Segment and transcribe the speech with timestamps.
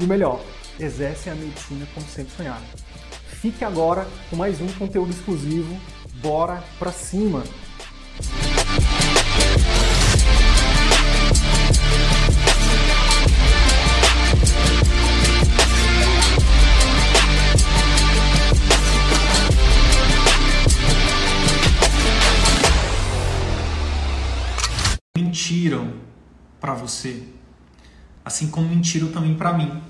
[0.00, 0.40] e o melhor,
[0.78, 2.64] exercem a medicina como sempre sonharam.
[3.26, 5.78] Fique agora com mais um conteúdo exclusivo.
[6.22, 7.42] Bora pra cima!
[25.16, 25.94] Mentiram
[26.60, 27.22] para você,
[28.24, 29.89] assim como mentiram também para mim.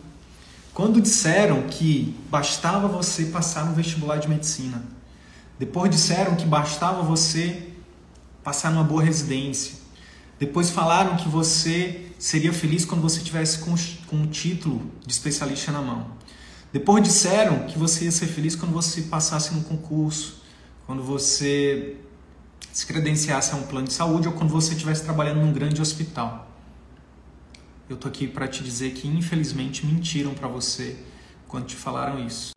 [0.81, 4.83] Quando disseram que bastava você passar no vestibular de medicina,
[5.59, 7.69] depois disseram que bastava você
[8.42, 9.75] passar numa boa residência,
[10.39, 13.75] depois falaram que você seria feliz quando você tivesse com,
[14.06, 16.12] com um título de especialista na mão.
[16.73, 20.42] Depois disseram que você ia ser feliz quando você passasse no concurso,
[20.86, 21.98] quando você
[22.73, 26.50] se credenciasse a um plano de saúde ou quando você estivesse trabalhando num grande hospital
[27.91, 30.96] eu tô aqui para te dizer que infelizmente mentiram para você
[31.48, 32.52] quando te falaram isso.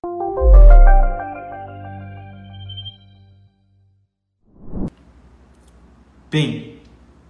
[6.29, 6.79] Bem,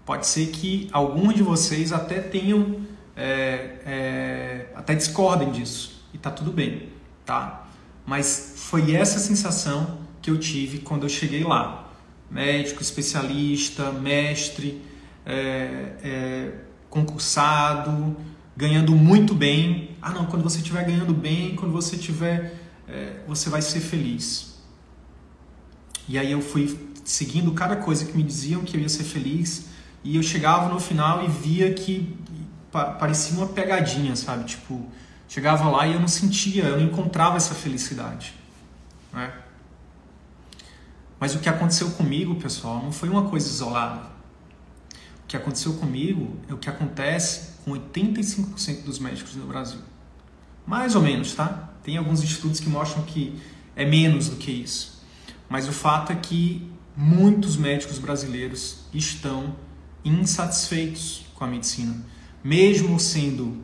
[0.05, 6.29] pode ser que alguns de vocês até tenham, é, é, até discordem disso e tá
[6.29, 6.89] tudo bem,
[7.25, 7.67] tá?
[8.05, 11.89] Mas foi essa sensação que eu tive quando eu cheguei lá,
[12.29, 14.81] médico, especialista, mestre,
[15.25, 18.15] é, é concursado,
[18.55, 19.97] ganhando muito bem.
[19.99, 22.53] Ah, não, quando você estiver ganhando bem, quando você tiver,
[22.87, 24.61] é, você vai ser feliz.
[26.07, 29.69] E aí eu fui seguindo cada coisa que me diziam que eu ia ser feliz
[30.03, 32.15] e eu chegava no final e via que
[32.71, 34.43] parecia uma pegadinha, sabe?
[34.45, 34.85] Tipo,
[35.27, 38.33] chegava lá e eu não sentia, eu não encontrava essa felicidade,
[39.11, 39.33] né?
[41.19, 44.12] Mas o que aconteceu comigo, pessoal, não foi uma coisa isolada
[45.27, 49.79] que aconteceu comigo é o que acontece com 85% dos médicos no Brasil.
[50.65, 51.73] Mais ou menos, tá?
[51.83, 53.39] Tem alguns estudos que mostram que
[53.75, 55.03] é menos do que isso.
[55.49, 59.55] Mas o fato é que muitos médicos brasileiros estão
[60.05, 61.95] insatisfeitos com a medicina,
[62.43, 63.63] mesmo sendo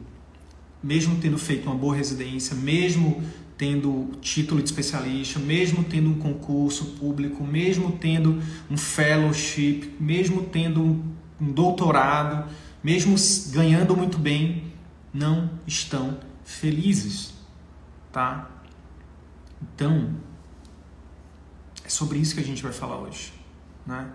[0.81, 3.21] mesmo tendo feito uma boa residência, mesmo
[3.57, 8.41] tendo título de especialista, mesmo tendo um concurso público, mesmo tendo
[8.71, 11.03] um fellowship, mesmo tendo
[11.39, 12.49] um doutorado,
[12.83, 13.15] mesmo
[13.51, 14.71] ganhando muito bem,
[15.13, 17.33] não estão felizes,
[18.11, 18.49] tá?
[19.61, 20.15] Então,
[21.83, 23.33] é sobre isso que a gente vai falar hoje,
[23.85, 24.07] né?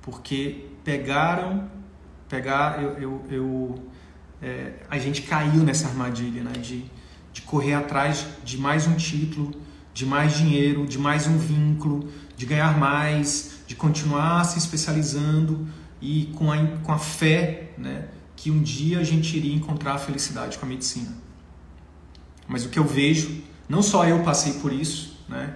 [0.00, 1.70] Porque pegaram,
[2.28, 3.92] pegar, eu, eu, eu
[4.42, 6.52] é, a gente caiu nessa armadilha, né?
[6.52, 6.84] De,
[7.32, 9.52] de correr atrás de mais um título,
[9.94, 15.68] de mais dinheiro, de mais um vínculo, de ganhar mais, de continuar se especializando,
[16.02, 19.98] e com a, com a fé né, que um dia a gente iria encontrar a
[19.98, 21.14] felicidade com a medicina.
[22.48, 25.54] Mas o que eu vejo, não só eu passei por isso, né,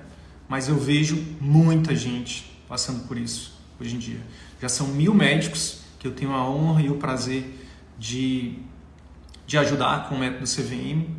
[0.49, 4.21] mas eu vejo muita gente passando por isso hoje em dia.
[4.63, 7.67] Já são mil médicos que eu tenho a honra e o prazer
[7.99, 8.55] de,
[9.49, 11.11] de ajudar com o método CVM,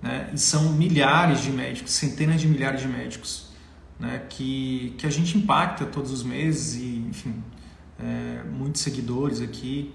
[0.00, 3.50] né, e são milhares de médicos, centenas de milhares de médicos,
[3.98, 7.34] né, que, que a gente impacta todos os meses e, enfim,
[8.02, 9.94] é, muitos seguidores aqui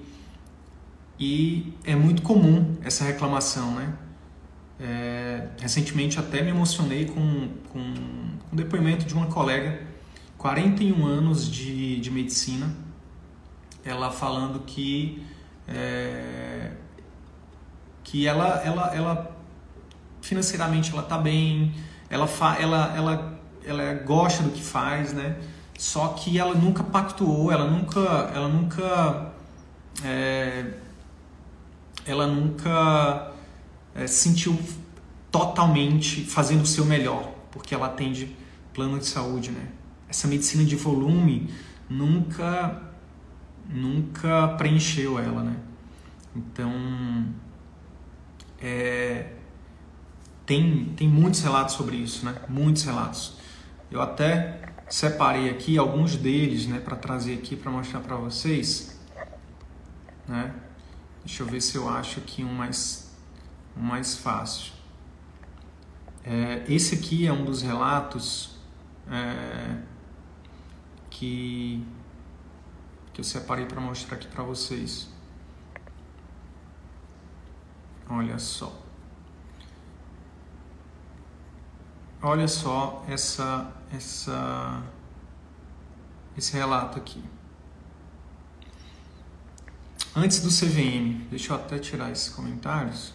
[1.19, 3.93] e é muito comum essa reclamação, né?
[4.77, 7.79] É, recentemente até me emocionei com, com,
[8.51, 9.81] o depoimento de uma colega,
[10.37, 12.75] 41 anos de, de medicina,
[13.85, 15.23] ela falando que
[15.67, 16.71] é,
[18.03, 19.37] que ela, ela, ela
[20.21, 21.73] financeiramente ela está bem,
[22.09, 25.37] ela, fa, ela, ela, ela gosta do que faz, né?
[25.77, 27.99] Só que ela nunca pactuou, ela nunca,
[28.33, 29.33] ela nunca,
[30.03, 30.73] é,
[32.05, 33.31] ela nunca
[33.93, 34.57] é, sentiu
[35.29, 38.35] totalmente fazendo o seu melhor, porque ela atende
[38.73, 39.67] plano de saúde, né?
[40.07, 41.49] Essa medicina de volume
[41.89, 42.81] nunca,
[43.69, 45.57] nunca preencheu ela, né?
[46.33, 46.71] Então,
[48.61, 49.33] é,
[50.45, 52.35] tem, tem muitos relatos sobre isso, né?
[52.47, 53.37] Muitos relatos.
[53.91, 58.99] Eu até separei aqui alguns deles, né, para trazer aqui para mostrar para vocês,
[60.27, 60.53] né?
[61.23, 63.05] Deixa eu ver se eu acho aqui um mais
[63.75, 64.73] o mais fácil.
[66.23, 68.57] É, esse aqui é um dos relatos
[69.09, 69.77] é,
[71.09, 71.85] que,
[73.13, 75.09] que eu separei para mostrar aqui para vocês.
[78.09, 78.81] Olha só.
[82.21, 84.83] Olha só essa, essa,
[86.37, 87.23] esse relato aqui.
[90.15, 93.13] Antes do CVM, deixa eu até tirar esses comentários.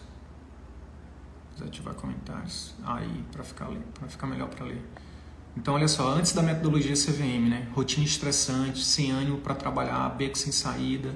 [1.57, 2.75] Desativar comentários.
[2.83, 3.69] Aí, para ficar,
[4.07, 4.85] ficar melhor para ler.
[5.57, 7.67] Então, olha só, antes da metodologia CVM, né?
[7.73, 11.13] Rotina estressante, sem ânimo para trabalhar, beco sem saída,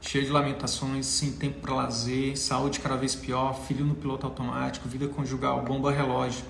[0.00, 4.88] cheio de lamentações, sem tempo para lazer, saúde cada vez pior, filho no piloto automático,
[4.88, 6.44] vida conjugal, bomba relógio.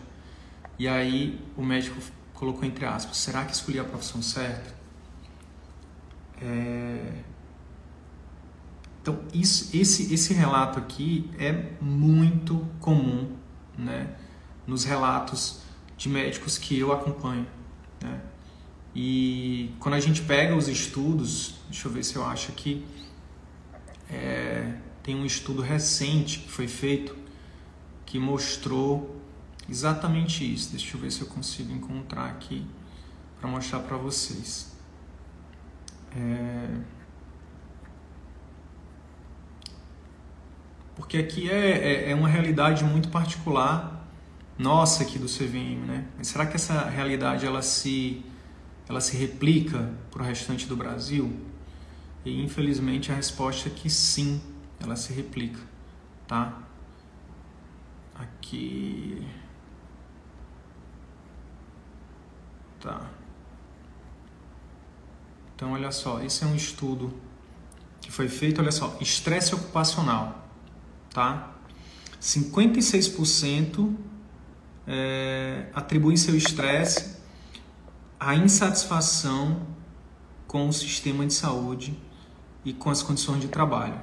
[0.78, 2.00] E aí o médico
[2.42, 4.74] colocou entre aspas: será que escolhi a profissão certa?
[6.40, 7.22] É...
[9.00, 13.36] Então, isso, esse, esse relato aqui é muito comum
[13.78, 14.16] né,
[14.66, 15.62] nos relatos
[15.96, 17.46] de médicos que eu acompanho.
[18.00, 18.20] Né?
[18.92, 22.84] E quando a gente pega os estudos, deixa eu ver se eu acho aqui,
[24.10, 27.16] é, tem um estudo recente que foi feito
[28.04, 29.21] que mostrou
[29.68, 30.70] exatamente isso.
[30.70, 32.66] Deixa eu ver se eu consigo encontrar aqui
[33.40, 34.72] para mostrar para vocês.
[36.16, 37.02] É...
[40.94, 44.06] Porque aqui é, é, é, uma realidade muito particular
[44.58, 46.04] nossa aqui do CVM, né?
[46.16, 48.24] Mas será que essa realidade ela se,
[48.88, 51.34] ela se replica para o restante do Brasil?
[52.24, 54.40] E infelizmente a resposta é que sim,
[54.78, 55.58] ela se replica,
[56.28, 56.62] tá?
[58.14, 59.26] Aqui.
[62.82, 63.08] Tá.
[65.54, 67.14] Então, olha só, esse é um estudo
[68.00, 70.48] que foi feito, olha só, estresse ocupacional,
[71.10, 71.52] tá?
[72.20, 73.94] 56%
[74.88, 77.16] é, atribuem seu estresse
[78.18, 79.64] à insatisfação
[80.48, 81.96] com o sistema de saúde
[82.64, 84.00] e com as condições de trabalho.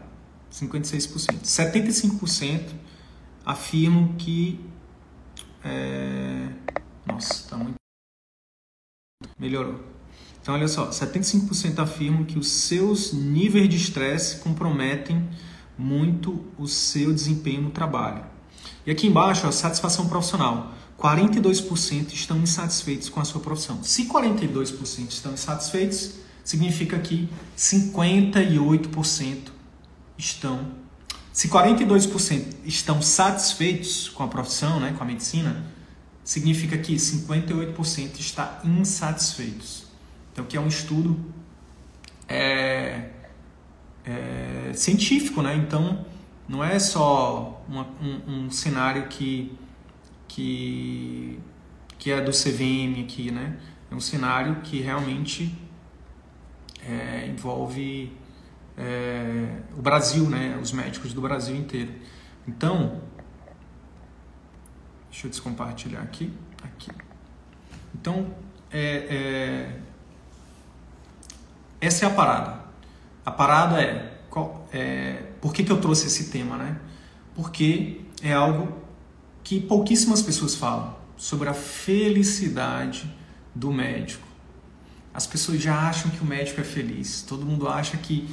[0.52, 1.42] 56%.
[1.44, 2.74] 75%
[3.46, 4.60] afirmam que.
[5.64, 6.50] É...
[7.06, 7.79] Nossa, está muito.
[9.38, 9.82] Melhorou.
[10.42, 15.28] Então, olha só: 75% afirmam que os seus níveis de estresse comprometem
[15.78, 18.24] muito o seu desempenho no trabalho.
[18.86, 20.74] E aqui embaixo, a satisfação profissional.
[20.98, 23.82] 42% estão insatisfeitos com a sua profissão.
[23.84, 29.38] Se 42% estão insatisfeitos, significa que 58%
[30.18, 30.72] estão.
[31.32, 35.66] Se 42% estão satisfeitos com a profissão, né, com a medicina,
[36.30, 39.88] significa que 58% está insatisfeitos.
[40.32, 41.20] Então, que é um estudo
[42.28, 43.10] é,
[44.06, 45.56] é, científico, né?
[45.56, 46.06] Então,
[46.48, 49.58] não é só uma, um, um, cenário que,
[50.28, 51.40] que,
[51.98, 53.58] que é do CVM aqui, né?
[53.90, 55.58] É um cenário que realmente
[56.88, 58.16] é, envolve
[58.78, 60.60] é, o Brasil, né?
[60.62, 61.92] Os médicos do Brasil inteiro.
[62.48, 63.02] Então,
[65.10, 66.32] deixa eu descompartilhar aqui.
[66.64, 66.92] aqui.
[67.94, 68.34] Então,
[68.72, 69.80] é, é,
[71.82, 72.60] essa é a parada.
[73.26, 76.80] A parada é, qual, é por que, que eu trouxe esse tema, né?
[77.36, 78.78] Porque é algo
[79.44, 83.14] que pouquíssimas pessoas falam sobre a felicidade
[83.56, 84.30] do médico
[85.14, 87.22] as pessoas já acham que o médico é feliz.
[87.22, 88.30] Todo mundo acha que.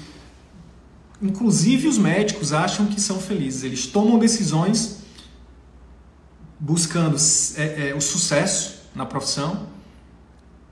[1.20, 3.64] Inclusive os médicos acham que são felizes.
[3.64, 4.98] Eles tomam decisões
[6.58, 7.16] buscando
[7.56, 9.68] é, é, o sucesso na profissão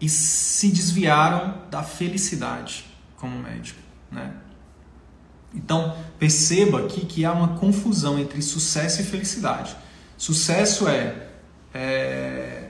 [0.01, 2.85] e se desviaram da felicidade
[3.17, 3.81] como médico.
[4.11, 4.33] Né?
[5.55, 9.77] Então perceba aqui que há uma confusão entre sucesso e felicidade.
[10.17, 11.29] Sucesso é,
[11.73, 12.65] é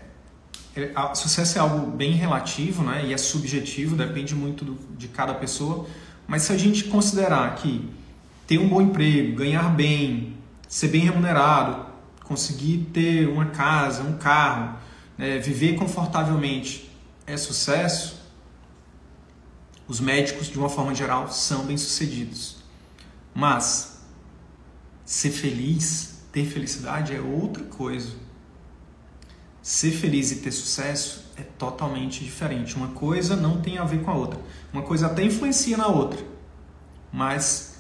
[0.77, 5.33] é, sucesso é algo bem relativo né, e é subjetivo, depende muito do, de cada
[5.33, 5.87] pessoa.
[6.27, 7.89] Mas se a gente considerar que
[8.47, 10.37] ter um bom emprego, ganhar bem,
[10.69, 11.87] ser bem remunerado,
[12.25, 14.79] conseguir ter uma casa, um carro,
[15.17, 16.91] né, viver confortavelmente
[17.27, 18.23] é sucesso,
[19.87, 22.57] os médicos, de uma forma geral, são bem-sucedidos.
[23.35, 24.03] Mas
[25.05, 28.25] ser feliz, ter felicidade é outra coisa
[29.65, 32.77] ser feliz e ter sucesso é totalmente diferente.
[32.77, 34.39] Uma coisa não tem a ver com a outra.
[34.71, 36.23] Uma coisa até influencia na outra.
[37.11, 37.79] Mas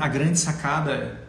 [0.00, 1.25] a grande sacada é: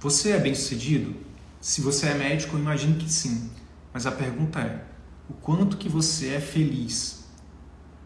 [0.00, 1.14] você é bem sucedido?
[1.60, 3.50] Se você é médico, eu imagino que sim.
[3.92, 4.84] Mas a pergunta é:
[5.28, 7.28] o quanto que você é feliz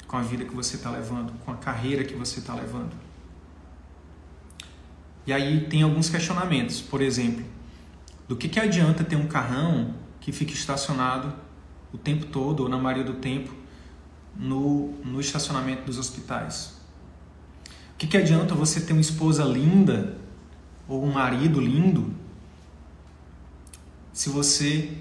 [0.07, 2.93] com a vida que você está levando, com a carreira que você está levando?
[5.27, 6.81] E aí tem alguns questionamentos.
[6.81, 7.45] Por exemplo,
[8.27, 11.33] do que, que adianta ter um carrão que fica estacionado
[11.93, 13.53] o tempo todo, ou na maioria do tempo,
[14.35, 16.81] no, no estacionamento dos hospitais?
[17.93, 20.22] O que, que adianta você ter uma esposa linda
[20.93, 22.15] ou um marido lindo
[24.13, 24.93] se você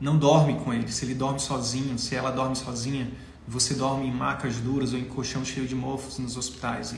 [0.00, 3.08] não dorme com ele, se ele dorme sozinho, se ela dorme sozinha,
[3.46, 6.90] você dorme em macas duras ou em colchão cheio de mofos nos hospitais.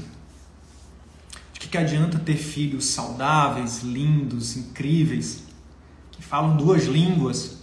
[1.52, 5.42] De que, que adianta ter filhos saudáveis, lindos, incríveis,
[6.10, 7.58] que falam duas línguas,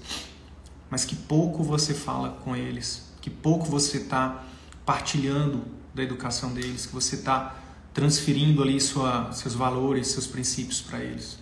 [0.89, 4.43] mas que pouco você fala com eles, que pouco você está
[4.85, 5.63] partilhando
[5.95, 7.55] da educação deles, que você está
[7.99, 11.37] transferindo ali sua, seus valores, seus princípios para eles.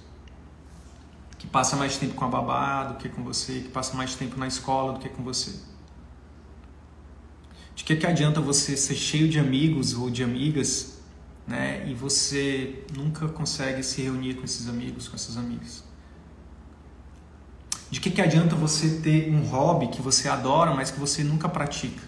[1.38, 4.40] Que passa mais tempo com a babá do que com você, que passa mais tempo
[4.40, 5.54] na escola do que com você.
[7.76, 11.00] De que, que adianta você ser cheio de amigos ou de amigas,
[11.46, 15.84] né, e você nunca consegue se reunir com esses amigos, com essas amigas?
[17.92, 21.48] De que, que adianta você ter um hobby que você adora, mas que você nunca
[21.48, 22.02] pratica?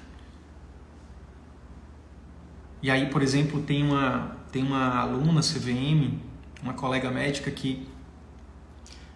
[2.81, 6.19] E aí, por exemplo, tem uma, tem uma aluna CVM,
[6.61, 7.87] uma colega médica que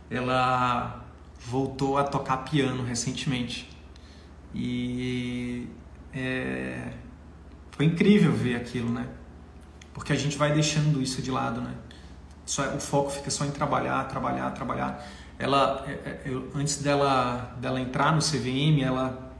[0.09, 1.05] ela
[1.45, 3.69] voltou a tocar piano recentemente.
[4.53, 5.67] E
[6.13, 6.91] é,
[7.71, 9.07] foi incrível ver aquilo, né?
[9.93, 11.73] Porque a gente vai deixando isso de lado, né?
[12.45, 15.05] Só, o foco fica só em trabalhar, trabalhar, trabalhar.
[15.39, 19.31] Ela, é, é, eu, antes dela, dela entrar no CVM, ela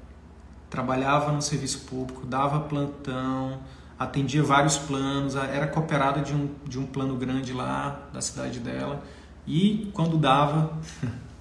[0.70, 3.62] trabalhava no serviço público, dava plantão,
[3.98, 9.04] atendia vários planos, era cooperada de um, de um plano grande lá da cidade dela
[9.46, 10.78] e quando dava,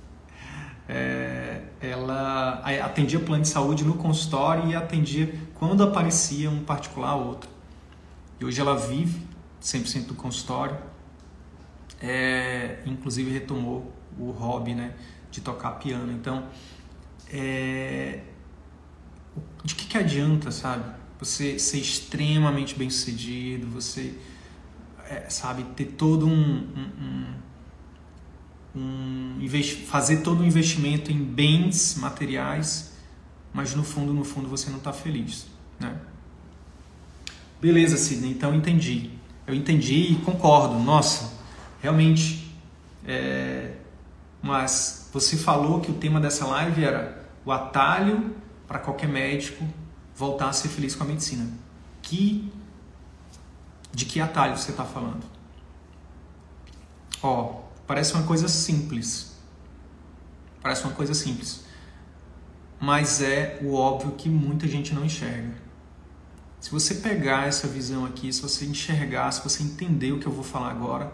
[0.89, 7.29] é, ela atendia plano de saúde no consultório e atendia quando aparecia um particular ou
[7.29, 7.51] outro.
[8.41, 9.25] E hoje ela vive
[9.63, 10.77] 100% do consultório,
[12.01, 14.95] é, inclusive retomou o hobby né,
[15.31, 16.11] de tocar piano.
[16.11, 16.45] Então,
[17.33, 18.21] é,
[19.65, 21.02] de que, que adianta, sabe?
[21.25, 24.13] Você ser extremamente bem sucedido, você,
[25.09, 27.35] é, sabe, ter todo um, um,
[28.75, 32.95] um, um fazer todo um investimento em bens materiais,
[33.55, 35.47] mas no fundo, no fundo você não está feliz,
[35.79, 35.97] né?
[37.61, 39.11] Beleza, Sidney, então entendi.
[39.47, 40.77] Eu entendi e concordo.
[40.81, 41.33] Nossa,
[41.81, 42.53] realmente.
[43.07, 43.77] É...
[44.43, 48.35] Mas você falou que o tema dessa live era o atalho
[48.67, 49.65] para qualquer médico
[50.15, 51.49] voltar a ser feliz com a medicina.
[52.01, 52.53] Que
[53.93, 55.23] de que atalho você está falando?
[57.23, 59.37] Ó, parece uma coisa simples.
[60.63, 61.65] Parece uma coisa simples.
[62.81, 65.55] Mas é o óbvio que muita gente não enxerga.
[66.61, 70.33] Se você pegar essa visão aqui, se você enxergar, se você entender o que eu
[70.33, 71.13] vou falar agora,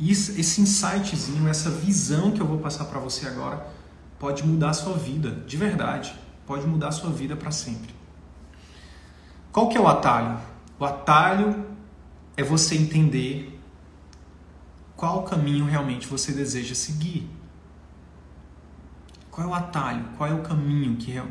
[0.00, 3.66] esse insightzinho, essa visão que eu vou passar para você agora,
[4.18, 6.18] pode mudar a sua vida, de verdade.
[6.48, 7.94] Pode mudar a sua vida para sempre.
[9.52, 10.40] Qual que é o atalho?
[10.80, 11.66] O atalho
[12.38, 13.60] é você entender
[14.96, 17.28] qual caminho realmente você deseja seguir.
[19.30, 20.06] Qual é o atalho?
[20.16, 21.22] Qual é o caminho que é,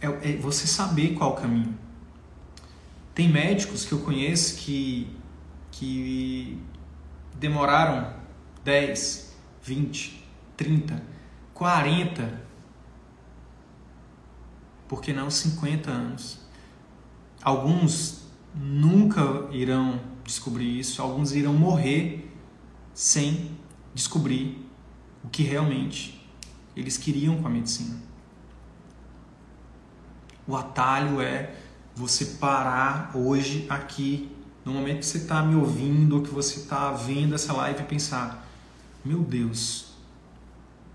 [0.00, 1.76] é, é você saber qual o caminho.
[3.12, 5.10] Tem médicos que eu conheço que,
[5.72, 6.62] que
[7.34, 8.14] demoraram
[8.62, 10.24] 10, 20,
[10.56, 11.02] 30,
[11.52, 12.41] 40,
[14.92, 16.38] por que não 50 anos
[17.42, 22.30] Alguns nunca irão descobrir isso, alguns irão morrer
[22.92, 23.52] sem
[23.94, 24.68] descobrir
[25.24, 26.22] o que realmente
[26.76, 27.96] eles queriam com a medicina.
[30.46, 31.54] O atalho é
[31.96, 34.30] você parar hoje aqui,
[34.62, 37.86] no momento que você está me ouvindo, ou que você está vendo essa live e
[37.86, 38.46] pensar:
[39.02, 39.91] meu Deus,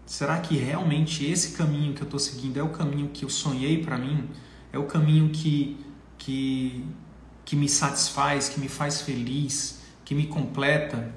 [0.07, 3.83] será que realmente esse caminho que eu estou seguindo é o caminho que eu sonhei
[3.83, 4.27] para mim?
[4.73, 5.85] É o caminho que
[6.17, 6.83] que,
[7.45, 11.13] que me satisfaz, que me faz feliz, que me completa,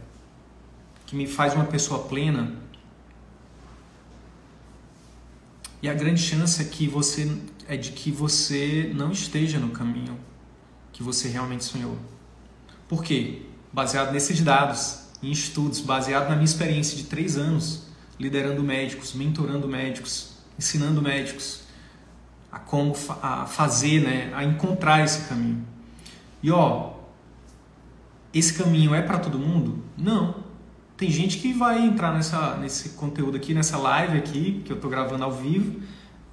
[1.06, 2.54] que me faz uma pessoa plena.
[5.82, 10.18] E a grande chance é que você é de que você não esteja no caminho
[10.92, 11.96] que você realmente sonhou.
[12.86, 13.42] Por quê?
[13.72, 17.89] Baseado nesses dados, em estudos, baseado na minha experiência de três anos
[18.20, 21.62] liderando médicos, mentorando médicos, ensinando médicos,
[22.52, 25.66] a como a fazer, né, a encontrar esse caminho.
[26.42, 26.92] E ó,
[28.34, 29.82] esse caminho é para todo mundo?
[29.96, 30.50] Não.
[30.98, 34.90] Tem gente que vai entrar nessa, nesse conteúdo aqui, nessa live aqui, que eu estou
[34.90, 35.80] gravando ao vivo,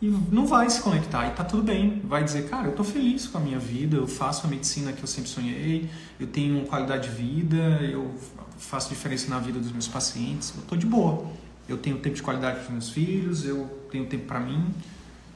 [0.01, 2.01] e não vai se conectar e tá tudo bem.
[2.03, 5.01] Vai dizer, cara, eu tô feliz com a minha vida, eu faço a medicina que
[5.01, 5.89] eu sempre sonhei,
[6.19, 8.13] eu tenho qualidade de vida, eu
[8.57, 11.25] faço diferença na vida dos meus pacientes, eu tô de boa.
[11.67, 14.73] Eu tenho tempo de qualidade para os meus filhos, eu tenho tempo para mim,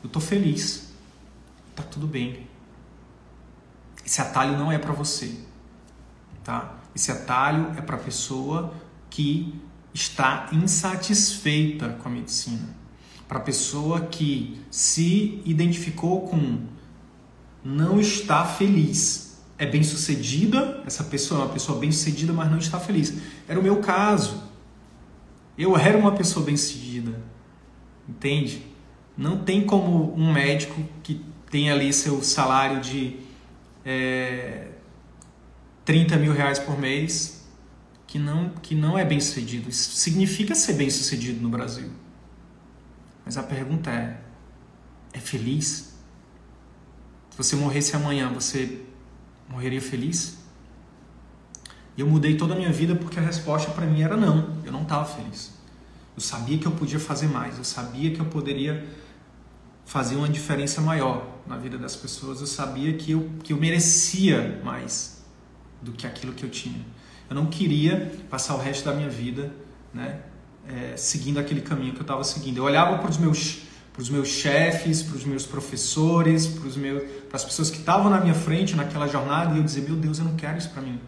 [0.03, 0.91] eu tô feliz.
[1.75, 2.47] Tá tudo bem.
[4.05, 5.35] Esse atalho não é para você,
[6.43, 6.79] tá?
[6.95, 8.73] Esse atalho é para a pessoa
[9.09, 9.59] que
[9.93, 12.81] está insatisfeita com a medicina
[13.31, 16.63] para a pessoa que se identificou com
[17.63, 19.39] não está feliz.
[19.57, 23.13] É bem sucedida, essa pessoa é uma pessoa bem sucedida, mas não está feliz.
[23.47, 24.43] Era o meu caso.
[25.57, 27.21] Eu era uma pessoa bem sucedida.
[28.07, 28.65] Entende?
[29.17, 33.17] Não tem como um médico que tem ali seu salário de
[33.85, 34.69] é,
[35.85, 37.45] 30 mil reais por mês
[38.07, 39.69] que não, que não é bem sucedido.
[39.69, 41.89] Isso significa ser bem sucedido no Brasil.
[43.23, 44.19] Mas a pergunta é:
[45.13, 45.95] é feliz?
[47.29, 48.81] Se você morresse amanhã, você
[49.47, 50.40] morreria feliz?
[51.97, 54.57] E eu mudei toda a minha vida porque a resposta para mim era não.
[54.63, 55.51] Eu não estava feliz.
[56.15, 57.57] Eu sabia que eu podia fazer mais.
[57.57, 58.85] Eu sabia que eu poderia
[59.85, 62.39] fazer uma diferença maior na vida das pessoas.
[62.39, 65.21] Eu sabia que eu, que eu merecia mais
[65.81, 66.85] do que aquilo que eu tinha.
[67.29, 69.51] Eu não queria passar o resto da minha vida
[69.93, 70.21] né,
[70.67, 72.57] é, seguindo aquele caminho que eu estava seguindo.
[72.57, 77.43] Eu olhava para os meus para os meus chefes, para os meus professores, para, as
[77.43, 80.35] pessoas que estavam na minha frente naquela jornada e eu dizia: Meu Deus, eu não
[80.35, 80.99] quero isso para mim.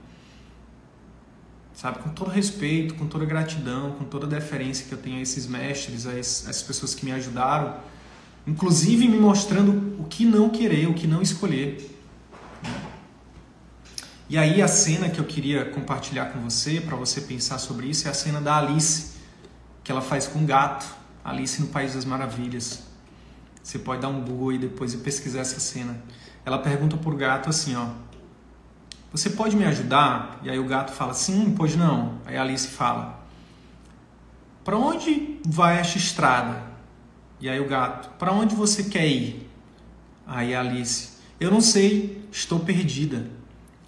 [1.74, 5.48] Sabe, com todo respeito, com toda gratidão, com toda deferência que eu tenho a esses
[5.48, 7.77] mestres, a essas pessoas que me ajudaram,
[8.46, 11.89] inclusive me mostrando o que não querer, o que não escolher.
[14.30, 18.08] E aí a cena que eu queria compartilhar com você, para você pensar sobre isso,
[18.08, 19.13] é a cena da Alice
[19.84, 20.86] que ela faz com gato,
[21.24, 22.84] Alice no País das Maravilhas.
[23.62, 26.01] Você pode dar um Google aí depois e pesquisar essa cena.
[26.46, 27.89] Ela pergunta pro gato assim, ó:
[29.13, 30.39] Você pode me ajudar?
[30.41, 32.17] E aí o gato fala: Sim, pois não.
[32.26, 33.23] Aí Alice fala:
[34.65, 36.63] Para onde vai esta estrada?
[37.39, 39.47] E aí o gato: Para onde você quer ir?
[40.26, 43.28] Aí Alice: Eu não sei, estou perdida.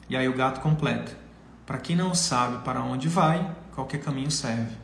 [0.07, 1.17] E aí o gato completa:
[1.65, 4.75] Para quem não sabe para onde vai, qualquer caminho serve.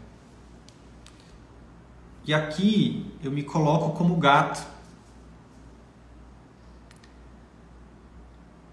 [2.25, 4.65] E aqui eu me coloco como gato.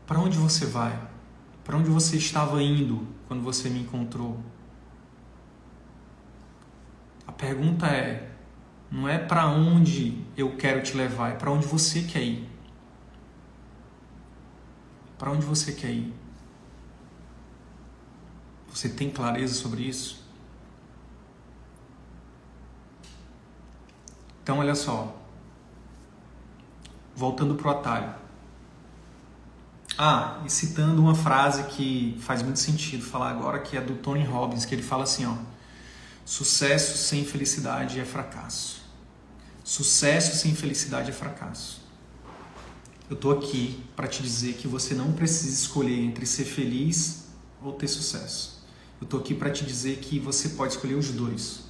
[0.07, 1.08] Para onde você vai?
[1.69, 4.43] Para onde você estava indo quando você me encontrou?
[7.27, 8.33] A pergunta é:
[8.91, 12.49] não é para onde eu quero te levar, é para onde você quer ir.
[15.19, 16.15] Para onde você quer ir?
[18.71, 20.27] Você tem clareza sobre isso?
[24.43, 25.15] Então, olha só.
[27.15, 28.18] Voltando para o atalho.
[30.01, 34.23] Ah, e citando uma frase que faz muito sentido falar agora, que é do Tony
[34.23, 35.35] Robbins, que ele fala assim, ó:
[36.25, 38.81] Sucesso sem felicidade é fracasso.
[39.65, 41.81] Sucesso sem felicidade é fracasso.
[43.11, 47.25] Eu tô aqui para te dizer que você não precisa escolher entre ser feliz
[47.61, 48.65] ou ter sucesso.
[49.01, 51.65] Eu tô aqui para te dizer que você pode escolher os dois.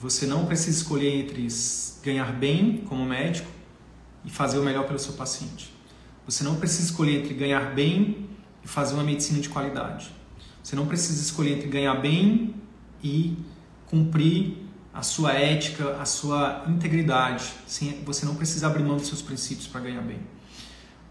[0.00, 1.46] Você não precisa escolher entre
[2.02, 3.50] ganhar bem como médico
[4.24, 5.78] e fazer o melhor pelo seu paciente.
[6.30, 8.28] Você não precisa escolher entre ganhar bem
[8.64, 10.12] e fazer uma medicina de qualidade.
[10.62, 12.54] Você não precisa escolher entre ganhar bem
[13.02, 13.36] e
[13.86, 14.58] cumprir
[14.94, 17.52] a sua ética, a sua integridade.
[17.66, 20.20] Você não precisa abrir mão dos seus princípios para ganhar bem.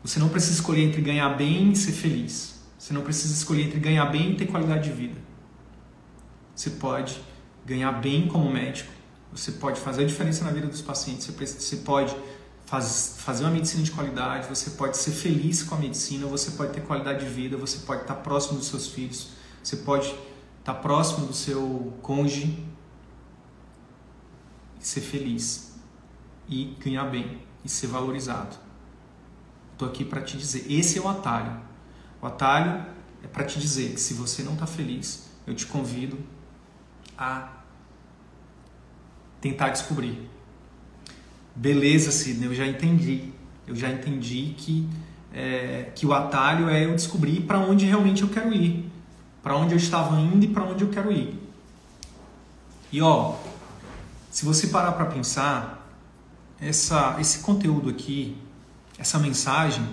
[0.02, 2.62] Você não precisa escolher entre ganhar bem e ser feliz.
[2.78, 5.20] Você não precisa escolher entre ganhar bem e ter qualidade de vida.
[6.56, 7.20] Você pode
[7.66, 9.00] ganhar bem como médico
[9.32, 12.16] você pode fazer a diferença na vida dos pacientes, você pode
[12.70, 16.72] faz, fazer uma medicina de qualidade, você pode ser feliz com a medicina, você pode
[16.72, 19.32] ter qualidade de vida, você pode estar próximo dos seus filhos,
[19.64, 20.16] você pode
[20.60, 22.64] estar próximo do seu cônjuge
[24.80, 25.74] e ser feliz
[26.48, 28.56] e ganhar bem e ser valorizado.
[29.74, 31.60] Estou aqui para te dizer, esse é o atalho.
[32.22, 32.86] O atalho
[33.24, 36.20] é para te dizer que se você não está feliz, eu te convido
[37.18, 37.52] a
[39.42, 40.30] tentar descobrir.
[41.56, 43.32] Beleza, Sidney, eu já entendi.
[43.68, 44.88] Eu já entendi que,
[45.34, 48.90] é, que o atalho é eu descobrir para onde realmente eu quero ir,
[49.44, 51.40] para onde eu estava indo e para onde eu quero ir.
[52.92, 53.36] E ó,
[54.32, 55.88] se você parar para pensar,
[56.60, 58.36] essa, esse conteúdo aqui,
[58.98, 59.86] essa mensagem,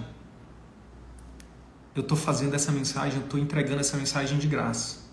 [1.95, 5.07] eu estou fazendo essa mensagem, eu estou entregando essa mensagem de graça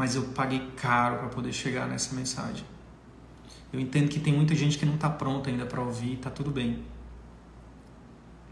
[0.00, 2.64] mas eu paguei caro para poder chegar nessa mensagem.
[3.72, 6.50] Eu entendo que tem muita gente que não está pronta ainda para ouvir, está tudo
[6.50, 6.84] bem.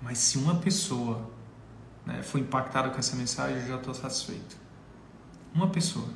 [0.00, 1.28] Mas se uma pessoa
[2.06, 4.56] né, foi impactada com essa mensagem, eu já estou satisfeito.
[5.54, 6.08] Uma pessoa,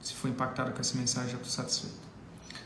[0.00, 2.08] se foi impactada com essa mensagem, já estou satisfeito.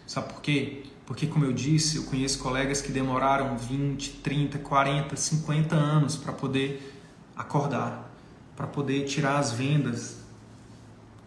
[0.07, 0.85] Sabe por quê?
[1.07, 6.33] Porque, como eu disse, eu conheço colegas que demoraram 20, 30, 40, 50 anos para
[6.33, 7.01] poder
[7.37, 8.11] acordar,
[8.57, 10.19] para poder tirar as vendas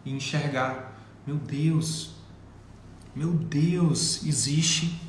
[0.04, 2.15] e enxergar: meu Deus,
[3.16, 5.00] meu Deus, existe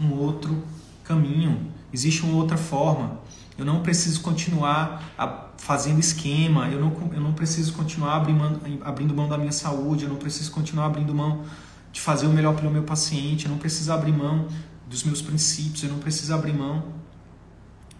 [0.00, 0.64] um outro
[1.04, 3.20] caminho, existe uma outra forma.
[3.56, 5.14] Eu não preciso continuar
[5.58, 10.10] fazendo esquema, eu não, eu não preciso continuar abrindo, abrindo mão da minha saúde, eu
[10.10, 11.44] não preciso continuar abrindo mão
[11.92, 14.48] de fazer o melhor pelo meu paciente, eu não preciso abrir mão
[14.88, 16.82] dos meus princípios, eu não preciso abrir mão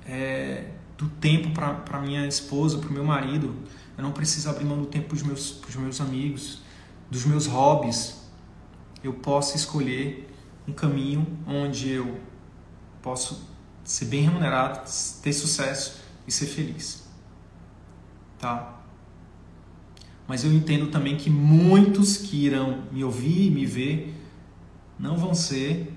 [0.04, 3.54] é, do tempo para minha esposa, para o meu marido,
[3.96, 6.62] eu não preciso abrir mão do tempo para os meus, meus amigos,
[7.10, 8.23] dos meus hobbies.
[9.04, 10.28] Eu posso escolher
[10.66, 12.18] um caminho onde eu
[13.02, 13.46] posso
[13.84, 14.80] ser bem remunerado,
[15.22, 17.06] ter sucesso e ser feliz.
[18.38, 18.80] Tá?
[20.26, 24.14] Mas eu entendo também que muitos que irão me ouvir e me ver
[24.98, 25.92] não vão ser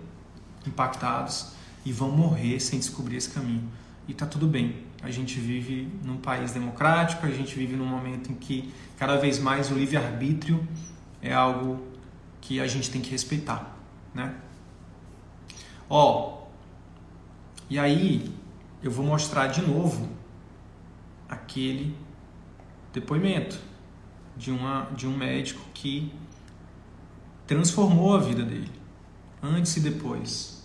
[0.66, 1.54] impactados
[1.86, 3.72] e vão morrer sem descobrir esse caminho.
[4.06, 4.86] E tá tudo bem.
[5.02, 9.40] A gente vive num país democrático, a gente vive num momento em que cada vez
[9.40, 10.68] mais o livre-arbítrio
[11.22, 11.87] é algo
[12.48, 13.78] que a gente tem que respeitar,
[14.14, 14.34] né?
[15.90, 16.44] Ó,
[17.70, 18.34] e aí
[18.82, 20.08] eu vou mostrar de novo
[21.28, 21.94] aquele
[22.94, 23.60] depoimento
[24.38, 26.10] de, uma, de um médico que
[27.46, 28.72] transformou a vida dele,
[29.44, 30.64] antes e depois.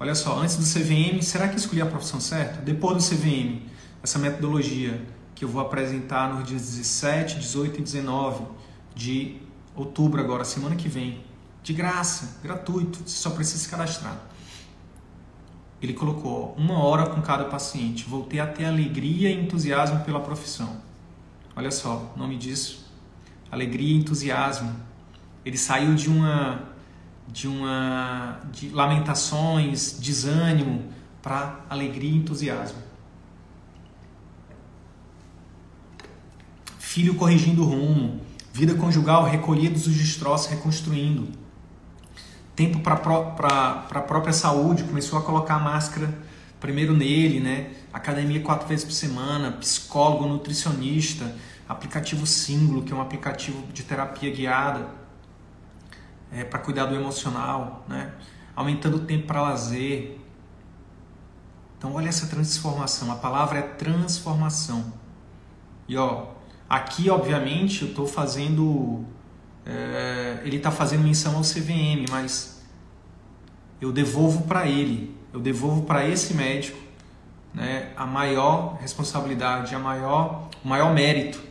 [0.00, 2.62] Olha só, antes do CVM, será que escolhi a profissão certa?
[2.62, 3.66] Depois do CVM,
[4.02, 4.98] essa metodologia
[5.34, 8.44] que eu vou apresentar nos dias 17, 18 e 19
[8.94, 9.47] de
[9.82, 11.20] outubro agora, semana que vem,
[11.62, 14.18] de graça, gratuito, você só precisa se cadastrar.
[15.80, 18.04] Ele colocou uma hora com cada paciente.
[18.04, 20.82] Voltei a ter alegria e entusiasmo pela profissão.
[21.54, 22.88] Olha só, nome disso
[23.50, 24.74] alegria e entusiasmo.
[25.44, 26.68] Ele saiu de uma
[27.30, 30.90] de uma de lamentações, desânimo
[31.22, 32.78] para alegria e entusiasmo.
[36.78, 38.20] Filho corrigindo o rumo,
[38.58, 41.28] vida conjugal recolhidos os destroços, reconstruindo.
[42.56, 46.12] Tempo para a própria saúde, começou a colocar máscara
[46.58, 47.70] primeiro nele, né?
[47.92, 51.36] Academia quatro vezes por semana, psicólogo, nutricionista,
[51.68, 54.88] aplicativo Símbolo, que é um aplicativo de terapia guiada
[56.32, 58.12] é, para cuidar do emocional, né?
[58.56, 60.18] aumentando o tempo para lazer.
[61.78, 63.12] Então, olha essa transformação.
[63.12, 64.92] A palavra é transformação.
[65.86, 66.37] E ó,
[66.68, 69.04] aqui, obviamente, eu estou fazendo.
[69.64, 72.62] É, ele está fazendo menção ao CVM, mas
[73.80, 76.78] eu devolvo para ele, eu devolvo para esse médico
[77.52, 81.48] né, a maior responsabilidade, a maior, o maior mérito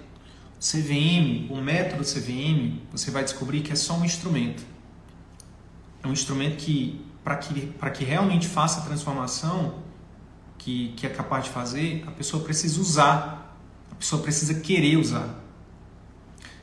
[0.60, 4.66] CVM, o método CVM, você vai descobrir que é só um instrumento.
[6.04, 9.76] É um instrumento que, para que, que realmente faça a transformação
[10.58, 13.47] que, que é capaz de fazer, a pessoa precisa usar,
[13.98, 15.44] a pessoa precisa querer usar.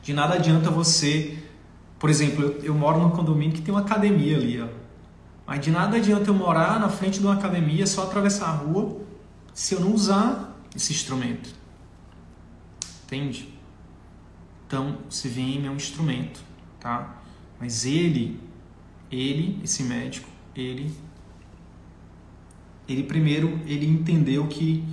[0.00, 1.36] De nada adianta você,
[1.98, 4.68] por exemplo, eu, eu moro num condomínio que tem uma academia ali, ó.
[5.44, 9.00] mas de nada adianta eu morar na frente de uma academia, só atravessar a rua,
[9.52, 11.50] se eu não usar esse instrumento.
[13.04, 13.52] Entende?
[14.66, 16.40] Então, o CVM é um instrumento,
[16.78, 17.16] tá?
[17.58, 18.40] Mas ele,
[19.10, 20.94] ele, esse médico, ele,
[22.88, 24.84] ele primeiro ele entendeu que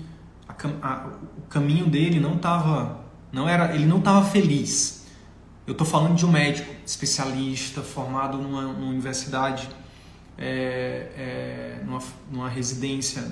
[0.51, 5.07] a, a, o caminho dele não estava, não era, ele não estava feliz.
[5.65, 9.69] Eu estou falando de um médico especialista formado numa, numa universidade,
[10.37, 11.99] é, é, numa,
[12.31, 13.23] numa residência,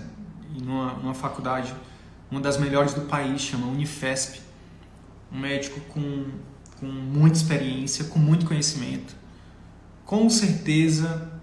[0.61, 1.73] numa, numa faculdade,
[2.29, 4.41] uma das melhores do país, chama Unifesp
[5.31, 6.25] um médico com,
[6.79, 9.15] com muita experiência, com muito conhecimento,
[10.05, 11.39] com certeza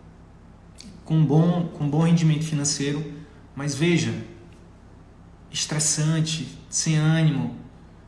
[1.04, 3.12] com bom, com bom rendimento financeiro,
[3.54, 4.12] mas veja,
[5.56, 7.56] estressante, sem ânimo,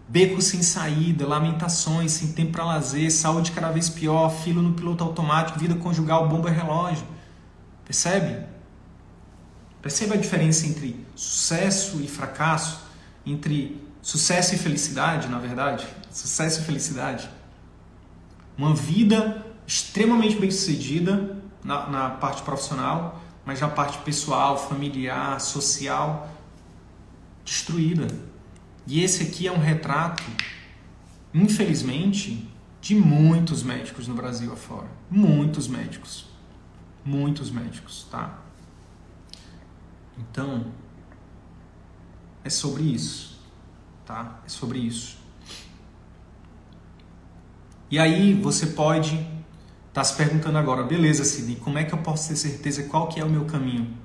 [0.08, 5.02] beco sem saída, lamentações, sem tempo para lazer, saúde cada vez pior, filo no piloto
[5.04, 7.06] automático, vida conjugal, bomba relógio.
[7.84, 8.46] Percebe?
[9.82, 12.80] Percebe a diferença entre sucesso e fracasso,
[13.24, 15.86] entre Sucesso e felicidade, na verdade.
[16.10, 17.28] Sucesso e felicidade.
[18.56, 26.26] Uma vida extremamente bem sucedida na, na parte profissional, mas na parte pessoal, familiar, social,
[27.48, 28.06] destruída.
[28.86, 30.22] E esse aqui é um retrato,
[31.32, 32.48] infelizmente,
[32.80, 34.88] de muitos médicos no Brasil afora.
[35.10, 36.26] Muitos médicos.
[37.04, 38.38] muitos médicos, tá?
[40.18, 40.66] Então,
[42.44, 43.40] é sobre isso,
[44.04, 44.42] tá?
[44.44, 45.16] É sobre isso.
[47.90, 49.30] E aí você pode estar
[49.94, 53.18] tá se perguntando agora, beleza, Sidney, como é que eu posso ter certeza qual que
[53.18, 53.96] é o meu caminho?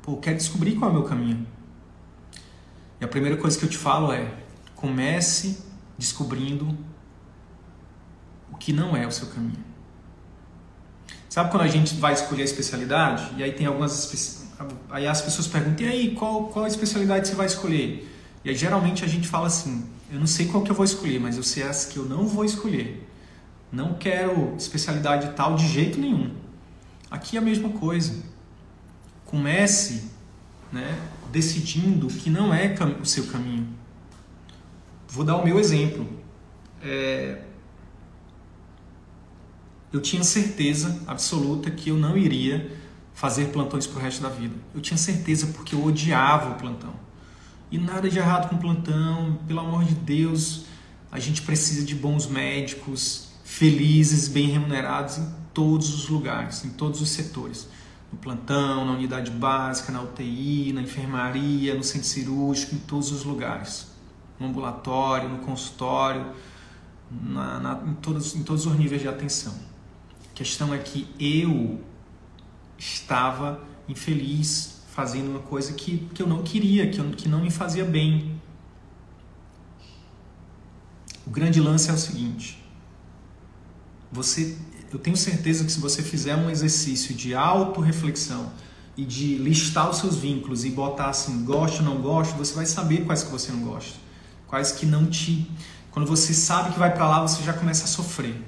[0.00, 1.46] Pô, eu quero descobrir qual é o meu caminho.
[3.00, 4.30] E a primeira coisa que eu te falo é,
[4.74, 5.58] comece
[5.96, 6.76] descobrindo
[8.52, 9.64] o que não é o seu caminho.
[11.28, 14.46] Sabe quando a gente vai escolher a especialidade e aí tem algumas
[14.90, 18.12] aí as pessoas perguntam e aí qual qual especialidade você vai escolher?
[18.44, 21.20] E aí geralmente a gente fala assim, eu não sei qual que eu vou escolher,
[21.20, 23.06] mas eu sei as que eu não vou escolher.
[23.70, 26.34] Não quero especialidade tal de jeito nenhum.
[27.10, 28.14] Aqui é a mesma coisa.
[29.26, 30.10] Comece,
[30.72, 30.98] né,
[31.30, 33.68] decidindo que não é o seu caminho.
[35.08, 36.06] Vou dar o meu exemplo.
[36.82, 37.42] É,
[39.92, 42.70] eu tinha certeza absoluta que eu não iria
[43.14, 44.54] fazer plantões para o resto da vida.
[44.74, 46.94] Eu tinha certeza porque eu odiava o plantão.
[47.70, 50.64] E nada de errado com plantão, pelo amor de Deus,
[51.10, 57.00] a gente precisa de bons médicos, felizes, bem remunerados em todos os lugares, em todos
[57.00, 57.68] os setores.
[58.12, 63.24] No plantão, na unidade básica, na UTI, na enfermaria, no centro cirúrgico, em todos os
[63.24, 63.88] lugares.
[64.40, 66.32] No ambulatório, no consultório,
[67.10, 69.68] na, na, em, todos, em todos os níveis de atenção
[70.38, 71.80] questão é que eu
[72.78, 77.50] estava infeliz fazendo uma coisa que, que eu não queria, que, eu, que não me
[77.50, 78.40] fazia bem.
[81.26, 82.64] O grande lance é o seguinte:
[84.12, 84.56] você,
[84.92, 88.50] eu tenho certeza que se você fizer um exercício de autorreflexão
[88.96, 93.04] e de listar os seus vínculos e botar assim, gosto não gosto, você vai saber
[93.04, 93.98] quais que você não gosta,
[94.46, 95.50] quais que não te.
[95.90, 98.42] Quando você sabe que vai para lá, você já começa a sofrer.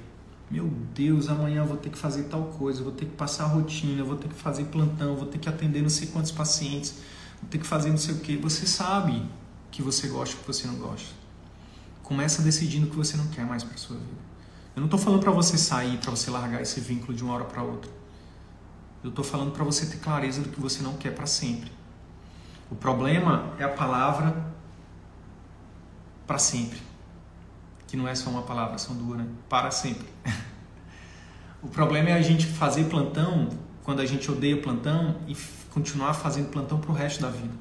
[0.49, 3.47] Meu Deus, amanhã eu vou ter que fazer tal coisa, vou ter que passar a
[3.47, 6.95] rotina, vou ter que fazer plantão, vou ter que atender não sei quantos pacientes,
[7.39, 8.35] vou ter que fazer não sei o que.
[8.35, 9.23] Você sabe
[9.71, 11.07] que você gosta e que você não gosta.
[12.03, 14.30] Começa decidindo o que você não quer mais para sua vida.
[14.75, 17.45] Eu não estou falando para você sair, para você largar esse vínculo de uma hora
[17.45, 17.91] para outra.
[19.03, 21.71] Eu estou falando para você ter clareza do que você não quer para sempre.
[22.69, 24.51] O problema é a palavra
[26.25, 26.91] para sempre
[27.91, 29.27] que não é só uma palavra, são duas, né?
[29.49, 30.07] Para sempre.
[31.61, 33.49] o problema é a gente fazer plantão
[33.83, 35.35] quando a gente odeia plantão e
[35.73, 37.53] continuar fazendo plantão para o resto da vida.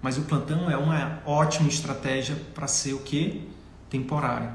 [0.00, 3.50] Mas o plantão é uma ótima estratégia para ser o que?
[3.88, 4.52] Temporário.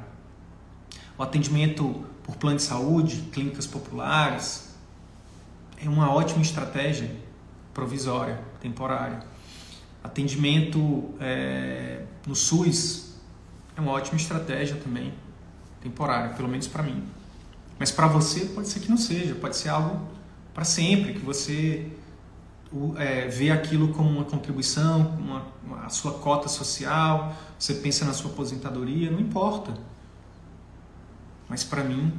[1.17, 4.75] O atendimento por plano de saúde, clínicas populares,
[5.83, 7.09] é uma ótima estratégia
[7.73, 9.19] provisória, temporária.
[10.03, 13.15] Atendimento é, no SUS,
[13.75, 15.13] é uma ótima estratégia também,
[15.81, 17.03] temporária, pelo menos para mim.
[17.77, 20.07] Mas para você pode ser que não seja, pode ser algo
[20.53, 21.91] para sempre, que você
[22.97, 28.13] é, vê aquilo como uma contribuição, uma, uma, a sua cota social, você pensa na
[28.13, 29.73] sua aposentadoria, não importa.
[31.47, 32.13] Mas para mim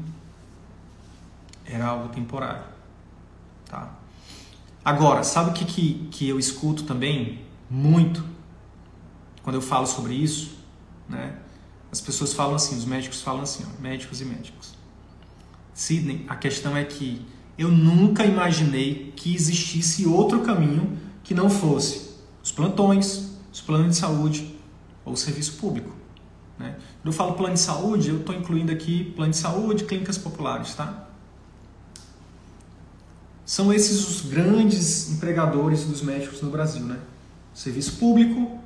[1.65, 2.63] era algo temporário.
[3.67, 3.93] Tá?
[4.85, 8.25] Agora, sabe o que, que, que eu escuto também muito
[9.43, 10.57] quando eu falo sobre isso?
[11.09, 11.37] Né?
[11.91, 14.75] As pessoas falam assim, os médicos falam assim, ó, médicos e médicos.
[15.75, 17.27] Sidney, a questão é que
[17.59, 23.97] eu nunca imaginei que existisse outro caminho que não fosse os plantões, os planos de
[23.97, 24.55] saúde
[25.05, 25.91] ou o serviço público.
[26.59, 26.77] Né?
[27.03, 30.75] Quando eu falo plano de saúde, eu estou incluindo aqui plano de saúde, clínicas populares,
[30.75, 31.07] tá?
[33.45, 36.99] São esses os grandes empregadores dos médicos no Brasil, né?
[37.55, 38.59] Serviço público,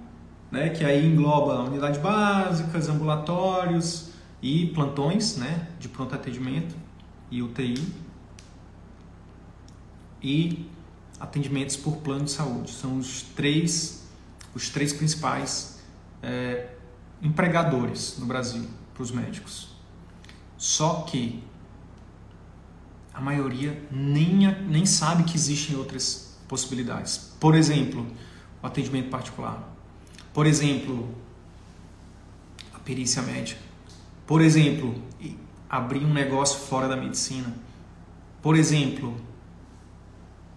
[0.51, 4.11] né, que aí engloba unidades básicas, ambulatórios
[4.43, 6.75] e plantões né, de pronto atendimento
[7.31, 7.87] e UTI
[10.23, 10.67] e
[11.19, 12.73] atendimentos por plano de saúde.
[12.73, 14.09] São os três,
[14.55, 15.79] os três principais
[16.23, 16.70] é,
[17.23, 19.69] empregadores no Brasil para os médicos.
[20.57, 21.43] Só que
[23.13, 27.35] a maioria nem, nem sabe que existem outras possibilidades.
[27.39, 28.07] Por exemplo,
[28.63, 29.63] o atendimento particular.
[30.33, 31.09] Por exemplo,
[32.75, 33.61] a perícia médica.
[34.27, 34.95] Por exemplo,
[35.69, 37.53] abrir um negócio fora da medicina.
[38.43, 39.17] Por exemplo,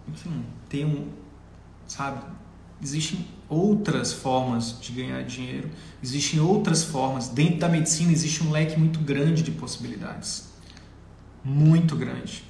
[0.08, 1.08] enfim, ter um,
[1.86, 2.24] sabe,
[2.82, 5.70] existem outras formas de ganhar dinheiro,
[6.02, 7.28] existem outras formas.
[7.28, 10.48] Dentro da medicina existe um leque muito grande de possibilidades.
[11.44, 12.44] Muito grande.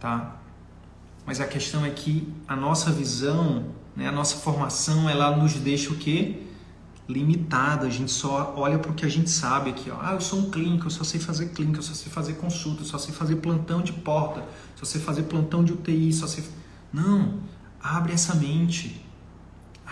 [0.00, 0.36] Tá?
[1.24, 4.08] Mas a questão é que a nossa visão né?
[4.08, 6.46] A nossa formação ela nos deixa o quê?
[7.08, 7.86] limitada.
[7.86, 9.90] A gente só olha para o que a gente sabe aqui.
[9.90, 9.98] Ó.
[10.00, 12.82] Ah, eu sou um clínico, eu só sei fazer clínica, eu só sei fazer consulta,
[12.82, 14.42] eu só sei fazer plantão de porta,
[14.76, 16.44] só sei fazer plantão de UTI, só sei.
[16.92, 17.40] Não,
[17.82, 19.04] abre essa mente,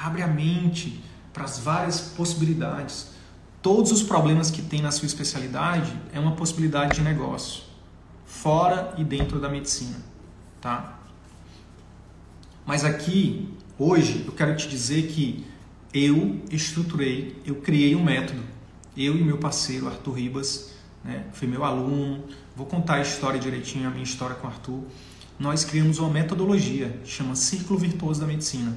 [0.02, 3.08] abre a mente para as várias possibilidades.
[3.62, 7.62] Todos os problemas que tem na sua especialidade é uma possibilidade de negócio,
[8.24, 9.96] fora e dentro da medicina,
[10.60, 10.98] tá?
[12.64, 15.44] Mas aqui, hoje, eu quero te dizer que
[15.92, 18.42] eu estruturei, eu criei um método.
[18.96, 20.70] Eu e meu parceiro Arthur Ribas,
[21.04, 22.24] né, foi meu aluno.
[22.56, 24.82] Vou contar a história direitinho, a minha história com o Arthur.
[25.38, 28.76] Nós criamos uma metodologia, chama Círculo Virtuoso da Medicina,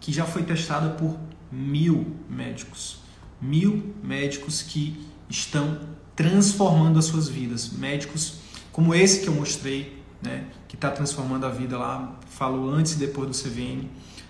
[0.00, 1.18] que já foi testada por
[1.50, 3.00] mil médicos.
[3.40, 5.80] Mil médicos que estão
[6.16, 7.70] transformando as suas vidas.
[7.70, 8.38] Médicos
[8.72, 12.96] como esse que eu mostrei, né, que está transformando a vida lá, falo antes e
[12.96, 13.88] depois do CVM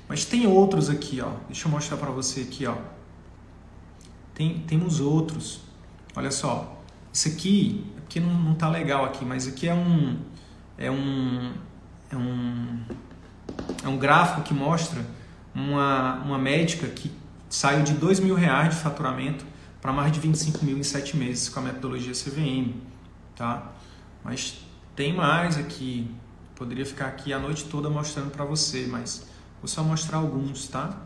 [0.08, 1.32] mas tem outros aqui, ó.
[1.46, 2.74] Deixa eu mostrar para você aqui, ó.
[4.34, 5.60] Tem, temos outros.
[6.16, 6.82] Olha só.
[7.12, 10.18] Isso aqui, aqui não, não tá legal aqui, mas aqui é um
[10.78, 11.52] é um
[12.10, 12.80] é um
[13.84, 15.04] é um gráfico que mostra
[15.58, 17.10] uma, uma médica que
[17.48, 19.44] saiu de 2 mil reais de faturamento
[19.80, 22.74] para mais de 25 mil em 7 meses com a metodologia CVM,
[23.36, 23.72] tá?
[24.22, 24.60] Mas
[24.94, 26.10] tem mais aqui.
[26.54, 29.26] Poderia ficar aqui a noite toda mostrando para você, mas
[29.60, 30.96] Vou só mostrar alguns, tá?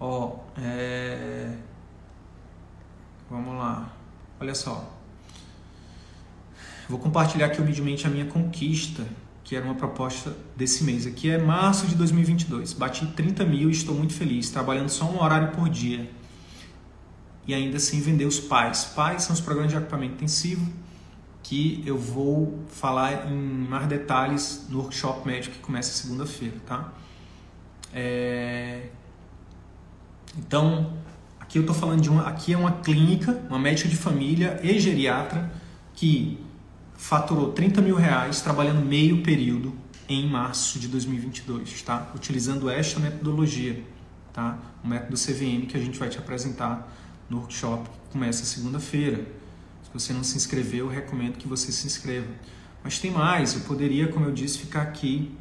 [0.00, 1.56] Ó, é...
[3.30, 3.92] vamos lá.
[4.40, 4.92] Olha só.
[6.88, 9.06] Vou compartilhar aqui humildemente a minha conquista,
[9.44, 11.06] que era uma proposta desse mês.
[11.06, 12.72] Aqui é março de 2022.
[12.72, 16.10] Bati 30 mil e estou muito feliz, trabalhando só um horário por dia.
[17.46, 18.84] E ainda assim vender os pais.
[18.84, 20.66] Pais são os programas de equipamento intensivo
[21.42, 26.90] que eu vou falar em mais detalhes no workshop médico que começa segunda-feira, tá?
[27.92, 28.88] É...
[30.38, 30.94] Então,
[31.38, 34.80] aqui eu estou falando de uma, aqui é uma clínica, uma médica de família e
[34.80, 35.52] geriatra
[35.94, 36.43] que
[36.96, 39.74] faturou 30 mil reais trabalhando meio período
[40.08, 42.10] em março de 2022, tá?
[42.14, 43.82] Utilizando esta metodologia,
[44.32, 44.58] tá?
[44.82, 46.92] O método CVM que a gente vai te apresentar
[47.28, 49.26] no workshop que começa segunda-feira
[49.94, 52.26] você não se inscreveu, eu recomendo que você se inscreva.
[52.82, 55.32] Mas tem mais, eu poderia, como eu disse, ficar aqui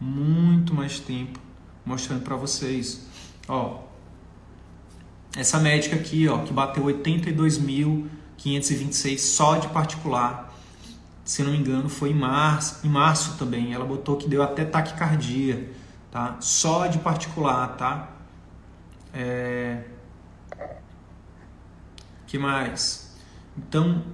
[0.00, 1.40] muito mais tempo
[1.84, 3.04] mostrando para vocês.
[3.48, 3.80] Ó,
[5.36, 10.49] essa médica aqui, ó, que bateu 82.526 só de particular.
[11.24, 13.72] Se não me engano, foi em março, em março também.
[13.72, 15.70] Ela botou que deu até taquicardia,
[16.10, 16.36] tá?
[16.40, 18.08] Só de particular, tá?
[19.12, 19.84] É...
[22.26, 23.16] Que mais?
[23.56, 24.04] Então,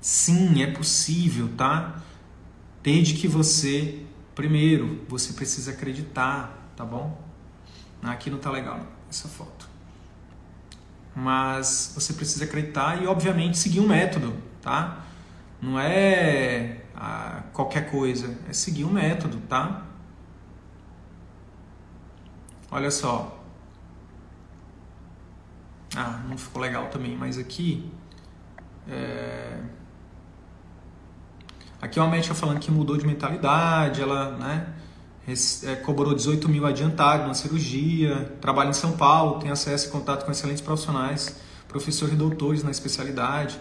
[0.00, 2.00] sim, é possível, tá?
[2.82, 7.20] Desde que você, primeiro, você precisa acreditar, tá bom?
[8.02, 9.68] Aqui não tá legal essa foto.
[11.14, 15.01] Mas você precisa acreditar e, obviamente, seguir um método, tá?
[15.62, 19.86] Não é ah, qualquer coisa, é seguir um método, tá?
[22.70, 23.40] Olha só.
[25.94, 27.90] Ah, não ficou legal também, mas aqui
[28.88, 29.60] é...
[31.80, 34.72] Aqui é uma médica falando que mudou de mentalidade, ela né,
[35.64, 40.24] é, cobrou 18 mil adiantado na cirurgia, trabalha em São Paulo, tem acesso e contato
[40.24, 43.58] com excelentes profissionais, professores e doutores na especialidade.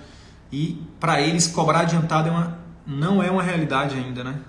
[0.52, 4.42] E para eles cobrar adiantado é uma, não é uma realidade ainda, né?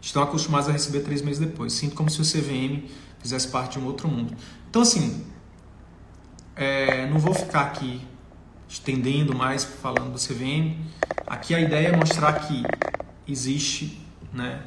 [0.00, 1.72] Estão acostumados a receber três meses depois.
[1.72, 2.88] Sinto como se o CVM
[3.20, 4.34] fizesse parte de um outro mundo.
[4.68, 5.24] Então, assim,
[6.56, 8.02] é, não vou ficar aqui
[8.68, 10.76] estendendo mais, falando do CVM.
[11.26, 12.64] Aqui a ideia é mostrar que
[13.28, 14.62] existe né,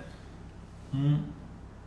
[0.93, 1.19] um,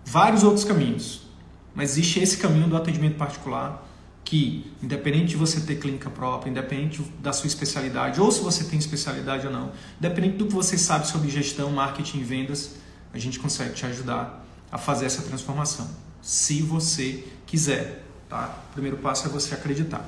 [0.05, 1.27] vários outros caminhos,
[1.75, 3.88] mas existe esse caminho do atendimento particular
[4.29, 8.79] que, independente de você ter clínica própria, independente da sua especialidade, ou se você tem
[8.79, 12.75] especialidade ou não, independente do que você sabe sobre gestão, marketing e vendas,
[13.11, 15.89] a gente consegue te ajudar a fazer essa transformação,
[16.21, 18.05] se você quiser.
[18.29, 18.55] Tá?
[18.69, 20.07] O primeiro passo é você acreditar.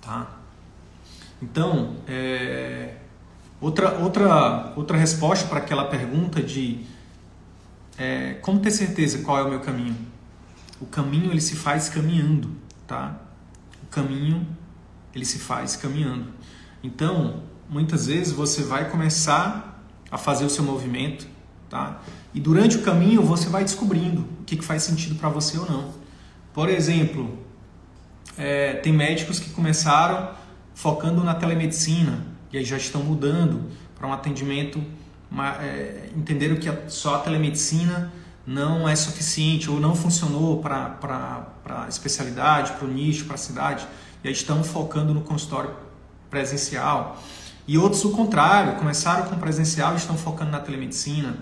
[0.00, 0.30] Tá?
[1.42, 2.94] Então, é,
[3.60, 6.86] outra, outra, outra resposta para aquela pergunta de
[7.98, 9.98] é, como ter certeza qual é o meu caminho?
[10.80, 12.61] O caminho ele se faz caminhando,
[12.92, 13.16] tá?
[13.82, 14.46] O caminho
[15.14, 16.26] ele se faz caminhando.
[16.84, 21.26] Então, muitas vezes você vai começar a fazer o seu movimento,
[21.70, 22.02] tá?
[22.34, 25.64] E durante o caminho você vai descobrindo o que, que faz sentido para você ou
[25.64, 25.94] não.
[26.52, 27.38] Por exemplo,
[28.36, 30.34] é, tem médicos que começaram
[30.74, 34.82] focando na telemedicina, e aí já estão mudando para um atendimento,
[35.30, 38.12] uma, é, entenderam que só a telemedicina
[38.46, 43.86] não é suficiente ou não funcionou para a especialidade, para o nicho, para a cidade,
[44.24, 45.70] e aí estão focando no consultório
[46.30, 47.20] presencial.
[47.66, 51.36] E outros o contrário, começaram com presencial e estão focando na telemedicina.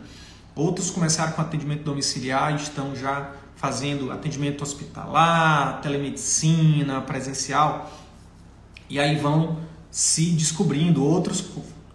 [0.55, 7.91] Outros começaram com atendimento domiciliar e estão já fazendo atendimento hospitalar, telemedicina, presencial.
[8.89, 9.59] E aí vão
[9.91, 11.05] se descobrindo.
[11.05, 11.45] Outros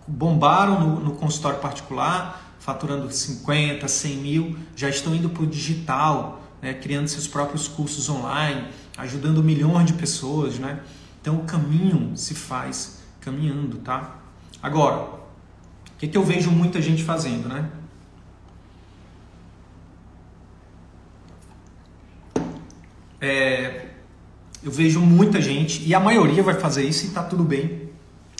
[0.07, 6.41] bombaram no, no consultório particular, faturando 50, 100 mil, já estão indo para o digital,
[6.59, 10.57] né, criando seus próprios cursos online, ajudando milhões de pessoas.
[10.57, 10.79] Né?
[11.21, 14.15] Então o caminho se faz caminhando, tá?
[14.63, 15.19] Agora, o
[15.99, 17.69] que, que eu vejo muita gente fazendo, né?
[23.21, 23.89] É,
[24.63, 27.91] eu vejo muita gente, e a maioria vai fazer isso e está tudo bem.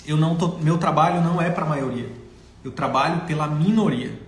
[0.08, 2.25] Eu não tô, meu trabalho não é para a maioria.
[2.66, 4.20] Eu trabalho pela minoria.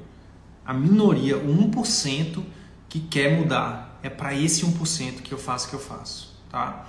[0.63, 2.43] A minoria, o 1%
[2.87, 3.99] que quer mudar.
[4.03, 6.85] É para esse 1% que eu faço o que eu faço, tá?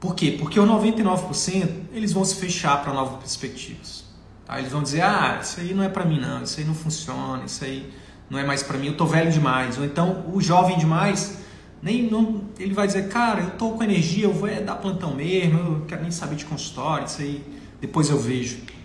[0.00, 0.36] Por quê?
[0.38, 4.04] Porque o 99% eles vão se fechar para novas perspectivas.
[4.46, 4.58] Tá?
[4.58, 7.44] Eles vão dizer: "Ah, isso aí não é para mim não, isso aí não funciona,
[7.44, 7.92] isso aí
[8.30, 9.76] não é mais para mim, eu tô velho demais".
[9.76, 11.40] Ou então o jovem demais
[11.82, 15.14] nem não, ele vai dizer: "Cara, eu tô com energia, eu vou é dar plantão
[15.14, 17.44] mesmo, eu quero nem saber de consultório, isso aí
[17.82, 18.79] depois eu vejo".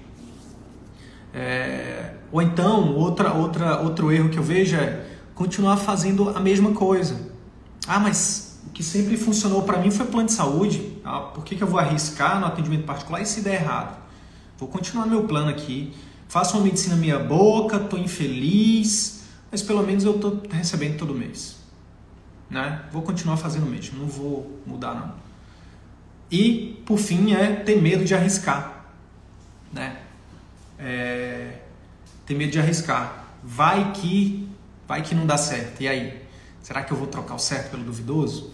[1.37, 5.05] É, ou então, outra, outra, outro erro que eu vejo é
[5.35, 7.29] continuar fazendo a mesma coisa.
[7.85, 10.97] Ah, mas o que sempre funcionou para mim foi plano de saúde.
[11.03, 14.01] Ah, por que, que eu vou arriscar no atendimento particular e se der errado?
[14.57, 15.93] Vou continuar meu plano aqui.
[16.29, 21.57] Faço uma medicina meia boca, estou infeliz, mas pelo menos eu estou recebendo todo mês.
[22.49, 22.81] Né?
[22.93, 25.13] Vou continuar fazendo mesmo, não vou mudar não.
[26.31, 28.85] E por fim é ter medo de arriscar.
[29.73, 29.97] Né?
[30.85, 31.61] É...
[32.25, 33.25] Ter medo de arriscar.
[33.43, 34.47] Vai que,
[34.87, 35.81] vai que não dá certo.
[35.81, 36.23] E aí?
[36.61, 38.51] Será que eu vou trocar o certo pelo duvidoso?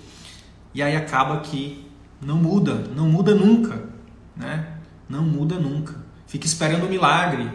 [0.73, 1.89] E aí acaba que
[2.21, 3.83] não muda, não muda nunca,
[4.35, 4.77] né?
[5.07, 5.95] Não muda nunca.
[6.27, 7.49] Fica esperando o um milagre.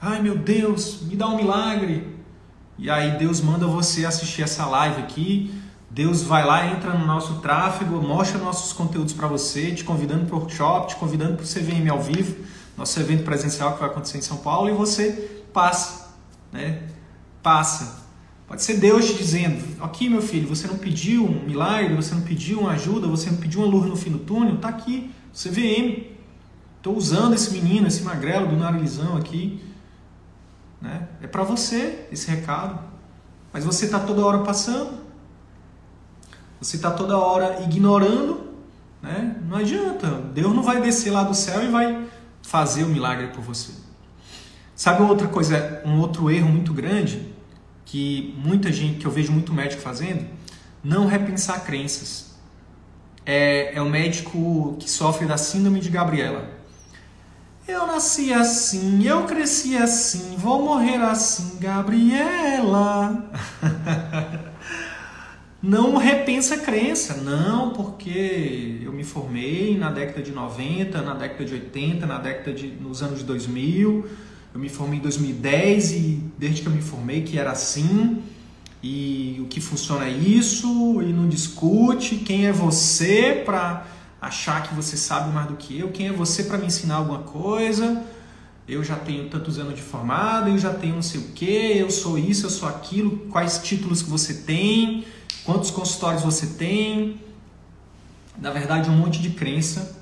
[0.00, 2.16] Ai meu Deus, me dá um milagre.
[2.78, 5.54] E aí Deus manda você assistir essa live aqui.
[5.90, 10.34] Deus vai lá, entra no nosso tráfego, mostra nossos conteúdos para você, te convidando para
[10.34, 12.34] o workshop, te convidando para o CVM ao vivo,
[12.76, 16.08] nosso evento presencial que vai acontecer em São Paulo, e você passa,
[16.52, 16.82] né?
[17.42, 18.02] Passa.
[18.46, 22.22] Pode ser Deus te dizendo: aqui, meu filho, você não pediu um milagre, você não
[22.22, 26.12] pediu uma ajuda, você não pediu uma luz no fim do túnel, tá aqui, CVM.
[26.76, 29.62] Estou usando esse menino, esse magrelo do narizão aqui.
[30.80, 31.08] Né?
[31.22, 32.78] É para você esse recado.
[33.52, 34.98] Mas você está toda hora passando.
[36.60, 38.48] Você está toda hora ignorando.
[39.00, 39.36] Né?
[39.48, 40.08] Não adianta.
[40.34, 42.04] Deus não vai descer lá do céu e vai
[42.42, 43.72] fazer o milagre por você.
[44.74, 47.32] Sabe outra coisa, um outro erro muito grande?
[47.92, 50.24] que muita gente, que eu vejo muito médico fazendo,
[50.82, 52.32] não repensar crenças.
[53.26, 56.48] É, é o médico que sofre da síndrome de Gabriela.
[57.68, 63.30] Eu nasci assim, eu cresci assim, vou morrer assim, Gabriela.
[65.62, 71.54] não repensa crença, não, porque eu me formei na década de 90, na década de
[71.54, 74.06] 80, na década de nos anos 2000
[74.54, 78.22] eu me formei em 2010 e desde que eu me formei que era assim.
[78.82, 82.16] E o que funciona é isso, e não discute.
[82.16, 83.86] Quem é você para
[84.20, 85.90] achar que você sabe mais do que eu?
[85.90, 88.04] Quem é você para me ensinar alguma coisa?
[88.68, 91.90] Eu já tenho tantos anos de formado, eu já tenho não sei o que, eu
[91.90, 93.28] sou isso, eu sou aquilo.
[93.30, 95.04] Quais títulos que você tem?
[95.44, 97.20] Quantos consultórios você tem?
[98.38, 100.00] Na verdade, um monte de crença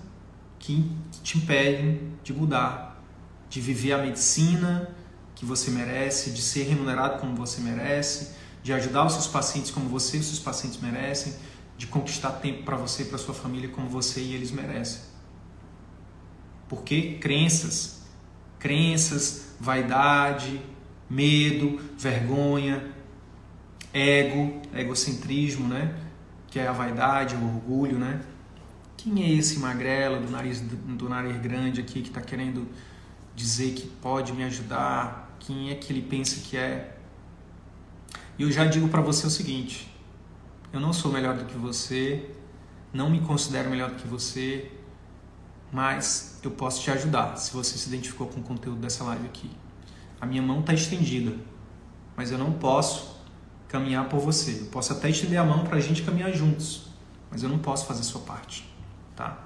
[0.59, 0.91] que
[1.23, 2.91] te impedem de mudar
[3.51, 4.89] de viver a medicina
[5.35, 9.89] que você merece, de ser remunerado como você merece, de ajudar os seus pacientes como
[9.89, 11.35] você e os seus pacientes merecem,
[11.77, 15.01] de conquistar tempo para você e para sua família como você e eles merecem.
[16.69, 18.03] Porque crenças,
[18.59, 20.61] crenças, vaidade,
[21.09, 22.93] medo, vergonha,
[23.93, 25.95] ego, egocentrismo, né?
[26.49, 28.21] Que é a vaidade, o orgulho, né?
[28.97, 32.69] Quem é esse magrelo do nariz, do nariz grande aqui que está querendo
[33.35, 36.97] dizer que pode me ajudar, quem é que ele pensa que é.
[38.39, 39.91] E eu já digo para você o seguinte:
[40.73, 42.31] eu não sou melhor do que você,
[42.93, 44.71] não me considero melhor do que você,
[45.73, 49.51] mas eu posso te ajudar se você se identificou com o conteúdo dessa live aqui.
[50.21, 51.35] A minha mão está estendida,
[52.17, 53.20] mas eu não posso
[53.71, 54.63] caminhar por você.
[54.63, 56.89] Eu posso até estender a mão para a gente caminhar juntos,
[57.31, 58.69] mas eu não posso fazer sua parte,
[59.17, 59.39] tá?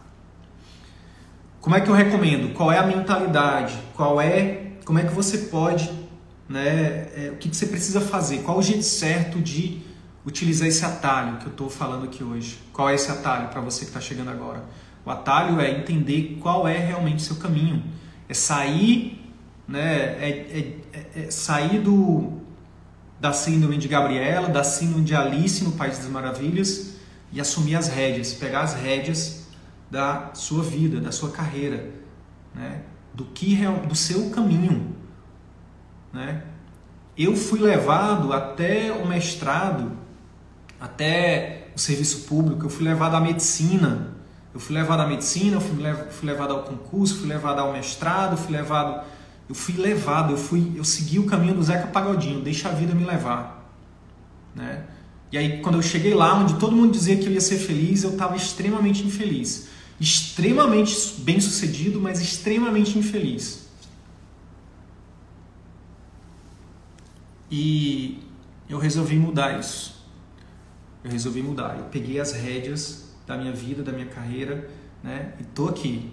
[1.60, 2.52] Como é que eu recomendo?
[2.52, 3.78] Qual é a mentalidade?
[3.94, 6.04] Qual é, como é que você pode
[6.48, 9.82] né, é, o que, que você precisa fazer, qual o jeito certo de
[10.26, 12.58] utilizar esse atalho que eu estou falando aqui hoje.
[12.72, 14.64] Qual é esse atalho para você que está chegando agora?
[15.04, 17.82] O atalho é entender qual é realmente o seu caminho.
[18.26, 19.22] É sair,
[19.68, 22.40] né, é, é, é, é sair do,
[23.24, 26.96] da síndrome de Gabriela, da síndrome de Alice no País das Maravilhas
[27.32, 29.46] e assumir as rédeas, pegar as rédeas
[29.90, 31.88] da sua vida, da sua carreira,
[32.54, 32.82] né,
[33.14, 33.56] do que
[33.88, 34.94] do seu caminho,
[36.12, 36.42] né?
[37.16, 39.92] Eu fui levado até o mestrado,
[40.78, 44.08] até o serviço público, eu fui levado à medicina,
[44.52, 48.36] eu fui levado à medicina, eu fui, fui levado ao concurso, fui levado ao mestrado,
[48.36, 49.02] fui levado,
[49.48, 52.94] eu fui levado, eu fui, eu segui o caminho do Zeca Pagodinho, deixa a vida
[52.94, 53.70] me levar,
[54.54, 54.84] né?
[55.30, 58.04] E aí quando eu cheguei lá, onde todo mundo dizia que eu ia ser feliz,
[58.04, 59.68] eu estava extremamente infeliz,
[60.00, 63.64] extremamente bem sucedido, mas extremamente infeliz.
[67.50, 68.22] E
[68.68, 69.94] eu resolvi mudar isso.
[71.04, 71.76] Eu resolvi mudar.
[71.78, 74.68] Eu peguei as rédeas da minha vida, da minha carreira,
[75.02, 75.34] né?
[75.38, 76.10] E tô aqui.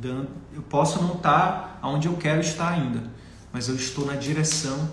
[0.00, 3.02] Dando, eu posso não estar tá onde eu quero estar ainda,
[3.52, 4.88] mas eu estou na direção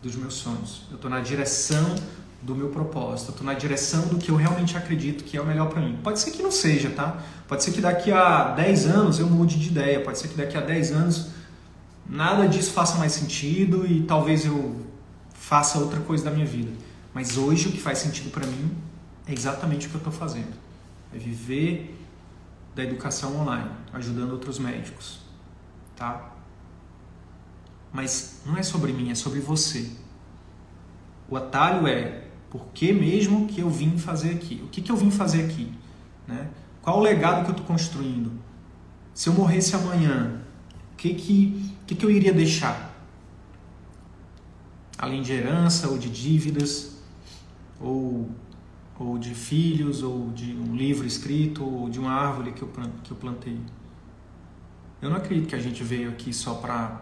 [0.00, 0.82] dos meus sonhos.
[0.88, 1.96] Eu estou na direção
[2.40, 3.28] do meu propósito.
[3.28, 5.98] Eu estou na direção do que eu realmente acredito que é o melhor para mim.
[6.02, 7.18] Pode ser que não seja, tá?
[7.48, 10.00] Pode ser que daqui a 10 anos eu mude de ideia.
[10.00, 11.30] Pode ser que daqui a 10 anos
[12.08, 14.80] nada disso faça mais sentido e talvez eu
[15.34, 16.70] faça outra coisa da minha vida.
[17.12, 18.70] Mas hoje o que faz sentido para mim
[19.26, 20.52] é exatamente o que eu estou fazendo.
[21.14, 21.98] É viver
[22.74, 25.20] da educação online, ajudando outros médicos,
[25.96, 26.32] tá?
[27.92, 29.90] Mas não é sobre mim, é sobre você.
[31.28, 34.62] O atalho é por que mesmo que eu vim fazer aqui?
[34.64, 35.72] O que, que eu vim fazer aqui?
[36.26, 36.48] Né?
[36.80, 38.32] Qual o legado que eu estou construindo?
[39.14, 40.42] Se eu morresse amanhã,
[40.92, 42.90] o que, que, que, que eu iria deixar?
[44.98, 46.96] Além de herança ou de dívidas,
[47.80, 48.30] ou
[48.98, 52.70] ou de filhos, ou de um livro escrito, ou de uma árvore que eu,
[53.02, 53.58] que eu plantei.
[55.00, 57.00] Eu não acredito que a gente veio aqui só para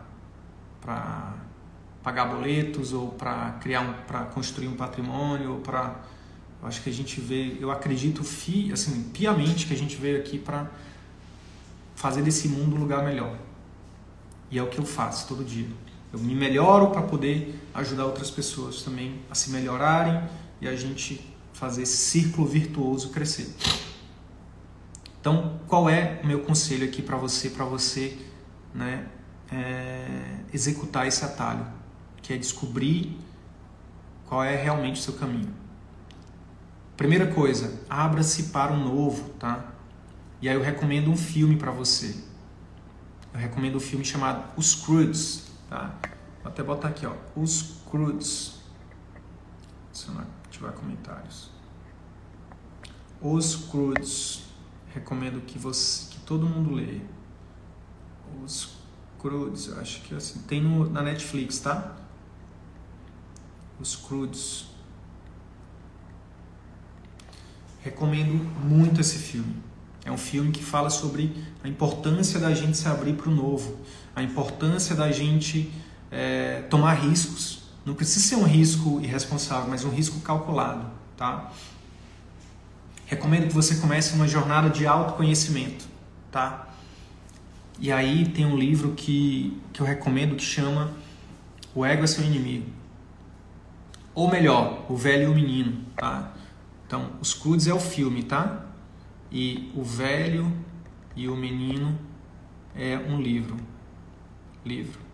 [2.03, 6.01] pagar boletos ou para criar um, para construir um patrimônio ou para
[6.63, 10.19] eu acho que a gente veio, eu acredito fi, assim, piamente que a gente veio
[10.19, 10.71] aqui para
[11.95, 13.35] fazer desse mundo um lugar melhor.
[14.51, 15.69] E é o que eu faço todo dia.
[16.13, 20.23] Eu me melhoro para poder ajudar outras pessoas também a se melhorarem
[20.61, 21.30] e a gente
[21.61, 23.55] fazer esse círculo virtuoso crescer.
[25.21, 28.17] Então, qual é o meu conselho aqui para você, para você,
[28.75, 29.07] né,
[29.53, 31.67] é, executar esse atalho,
[32.23, 33.19] que é descobrir
[34.27, 35.53] qual é realmente o seu caminho.
[36.97, 39.73] Primeira coisa, abra-se para o novo, tá?
[40.41, 42.17] E aí eu recomendo um filme para você.
[43.35, 45.95] Eu recomendo um filme chamado Os Crudes, tá?
[46.43, 48.61] Vou até botar aqui, ó, Os Crudes.
[49.93, 50.15] Se eu
[50.61, 51.51] não tiver comentários.
[53.21, 54.43] Os Crudes.
[54.93, 57.03] Recomendo que você, que todo mundo leia.
[58.45, 58.77] Os
[59.19, 61.97] Crudes, acho que é assim, tem no, na Netflix, tá?
[63.79, 64.67] Os Crudes.
[67.83, 68.33] Recomendo
[68.65, 69.57] muito esse filme.
[70.05, 73.79] É um filme que fala sobre a importância da gente se abrir para o novo,
[74.17, 75.73] a importância da gente
[76.11, 77.60] é, tomar riscos.
[77.91, 80.87] Não precisa ser um risco irresponsável, mas um risco calculado,
[81.17, 81.51] tá?
[83.05, 85.89] Recomendo que você comece uma jornada de autoconhecimento,
[86.31, 86.69] tá?
[87.81, 90.93] E aí tem um livro que, que eu recomendo que chama
[91.75, 92.71] O Ego é Seu Inimigo.
[94.15, 96.33] Ou melhor, O Velho e o Menino, tá?
[96.87, 98.67] Então, Os Crudes é o filme, tá?
[99.33, 100.57] E O Velho
[101.17, 101.99] e o Menino
[102.73, 103.57] é um livro.
[104.65, 105.10] Livro.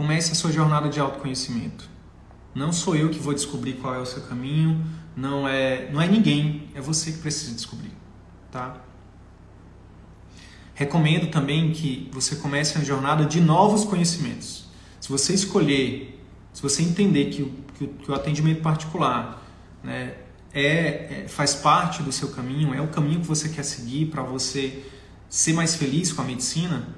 [0.00, 1.86] Comece a sua jornada de autoconhecimento.
[2.54, 4.82] Não sou eu que vou descobrir qual é o seu caminho,
[5.14, 7.92] não é, não é ninguém, é você que precisa descobrir,
[8.50, 8.80] tá?
[10.72, 14.70] Recomendo também que você comece a jornada de novos conhecimentos.
[14.98, 16.18] Se você escolher,
[16.54, 19.46] se você entender que o, que que o atendimento particular
[19.84, 20.14] né,
[20.54, 24.22] é, é, faz parte do seu caminho, é o caminho que você quer seguir para
[24.22, 24.82] você
[25.28, 26.88] ser mais feliz com a medicina,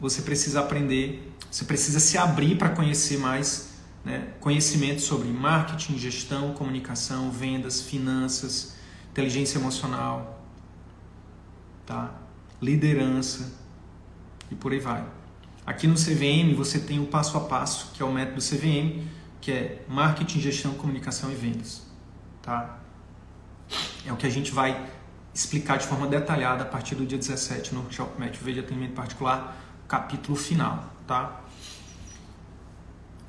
[0.00, 3.70] você precisa aprender, você precisa se abrir para conhecer mais
[4.04, 8.76] né, conhecimento sobre marketing, gestão, comunicação, vendas, finanças,
[9.10, 10.44] inteligência emocional,
[11.86, 12.12] tá?
[12.60, 13.54] liderança
[14.50, 15.02] e por aí vai.
[15.64, 19.08] Aqui no CVM você tem o passo a passo, que é o método CVM,
[19.40, 21.86] que é marketing, gestão, comunicação e vendas.
[22.42, 22.80] Tá?
[24.04, 24.90] É o que a gente vai
[25.32, 28.92] explicar de forma detalhada a partir do dia 17 no workshop Método V de atendimento
[28.92, 29.56] particular
[29.88, 31.40] capítulo final, tá?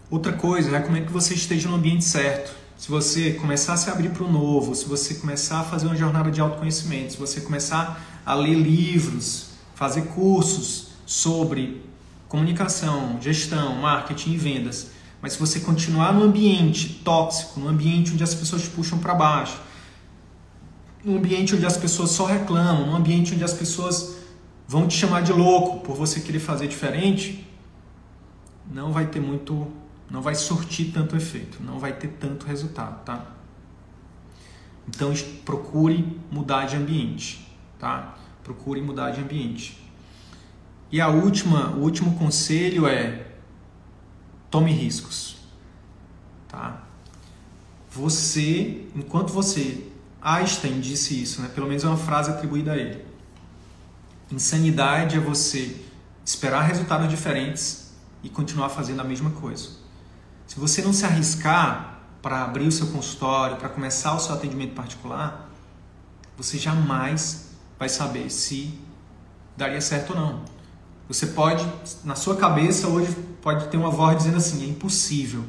[0.09, 2.55] Outra coisa, recomendo que você esteja no ambiente certo.
[2.77, 5.95] Se você começar a se abrir para o novo, se você começar a fazer uma
[5.97, 11.81] jornada de autoconhecimento, se você começar a ler livros, fazer cursos sobre
[12.27, 14.91] comunicação, gestão, marketing e vendas,
[15.21, 19.13] mas se você continuar no ambiente tóxico, no ambiente onde as pessoas te puxam para
[19.13, 19.59] baixo,
[21.03, 24.15] no ambiente onde as pessoas só reclamam, no ambiente onde as pessoas
[24.67, 27.45] vão te chamar de louco por você querer fazer diferente,
[28.71, 29.67] não vai ter muito,
[30.09, 33.33] não vai surtir tanto efeito, não vai ter tanto resultado, tá?
[34.87, 37.47] Então procure mudar de ambiente,
[37.77, 38.17] tá?
[38.43, 39.77] Procure mudar de ambiente.
[40.89, 43.27] E a última, o último conselho é
[44.49, 45.37] tome riscos,
[46.47, 46.83] tá?
[47.91, 49.87] Você, enquanto você
[50.21, 51.49] Einstein disse isso, né?
[51.53, 53.05] Pelo menos é uma frase atribuída a ele.
[54.31, 55.83] Insanidade é você
[56.25, 59.76] esperar resultados diferentes e continuar fazendo a mesma coisa.
[60.47, 64.73] Se você não se arriscar para abrir o seu consultório, para começar o seu atendimento
[64.73, 65.49] particular,
[66.37, 68.79] você jamais vai saber se
[69.57, 70.45] daria certo ou não.
[71.09, 71.65] Você pode,
[72.03, 75.43] na sua cabeça hoje, pode ter uma voz dizendo assim: é impossível.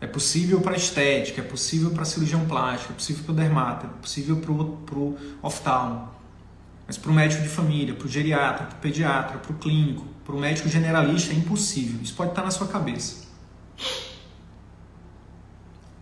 [0.00, 3.88] É possível para estética, é possível para cirurgião plástico, é possível para o dermato, é
[4.00, 4.50] possível para
[4.98, 6.10] o oftalmo.
[6.86, 10.04] Mas para o médico de família, para o geriatra, para o pediatra, para o clínico,
[10.24, 12.00] para o médico generalista é impossível.
[12.02, 13.24] Isso pode estar na sua cabeça.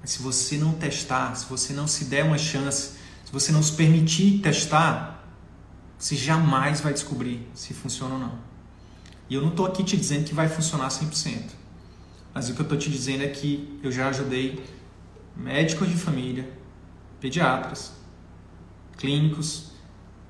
[0.02, 3.62] Mas se você não testar, se você não se der uma chance, se você não
[3.62, 5.24] se permitir testar,
[5.96, 8.38] você jamais vai descobrir se funciona ou não.
[9.30, 11.50] E eu não estou aqui te dizendo que vai funcionar 100%.
[12.34, 14.62] Mas o que eu estou te dizendo é que eu já ajudei
[15.36, 16.50] médicos de família,
[17.20, 17.92] pediatras,
[18.98, 19.70] clínicos,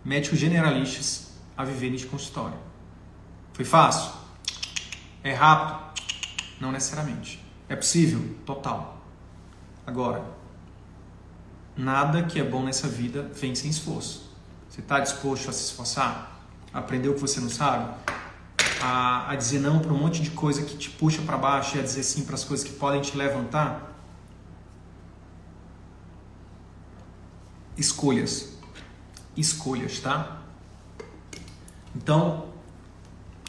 [0.04, 2.58] médicos generalistas a viverem de consultório.
[3.54, 4.12] Foi fácil?
[5.24, 6.02] É rápido?
[6.60, 7.42] Não necessariamente.
[7.68, 8.36] É possível?
[8.44, 8.91] Total.
[9.86, 10.24] Agora,
[11.76, 14.30] nada que é bom nessa vida vem sem esforço.
[14.68, 16.40] Você está disposto a se esforçar?
[16.72, 17.94] A aprender o que você não sabe?
[18.82, 21.80] a, a dizer não para um monte de coisa que te puxa para baixo e
[21.80, 23.92] a dizer sim para as coisas que podem te levantar?
[27.76, 28.58] Escolhas.
[29.36, 30.38] Escolhas, tá?
[31.94, 32.46] Então,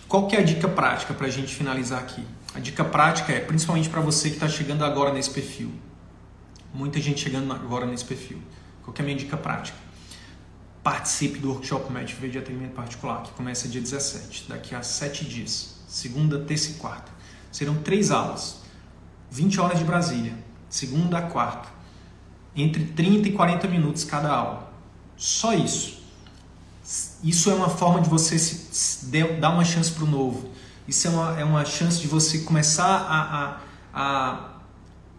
[0.08, 2.26] qual que é a dica prática para a gente finalizar aqui?
[2.54, 5.72] A dica prática é, principalmente para você que está chegando agora nesse perfil.
[6.74, 8.42] Muita gente chegando agora nesse perfil.
[8.84, 9.78] Qual é a minha dica prática?
[10.84, 15.76] participe do workshop Médico de Atendimento Particular, que começa dia 17, daqui a 7 dias,
[15.88, 17.10] segunda, terça e quarta.
[17.52, 18.58] Serão três aulas,
[19.32, 20.34] 20 horas de Brasília,
[20.70, 21.70] segunda a quarta,
[22.54, 24.74] entre 30 e 40 minutos cada aula.
[25.16, 26.04] Só isso.
[27.24, 29.06] Isso é uma forma de você se
[29.40, 30.50] dar uma chance para o novo.
[30.86, 33.60] Isso é uma, é uma chance de você começar a, a,
[33.94, 34.50] a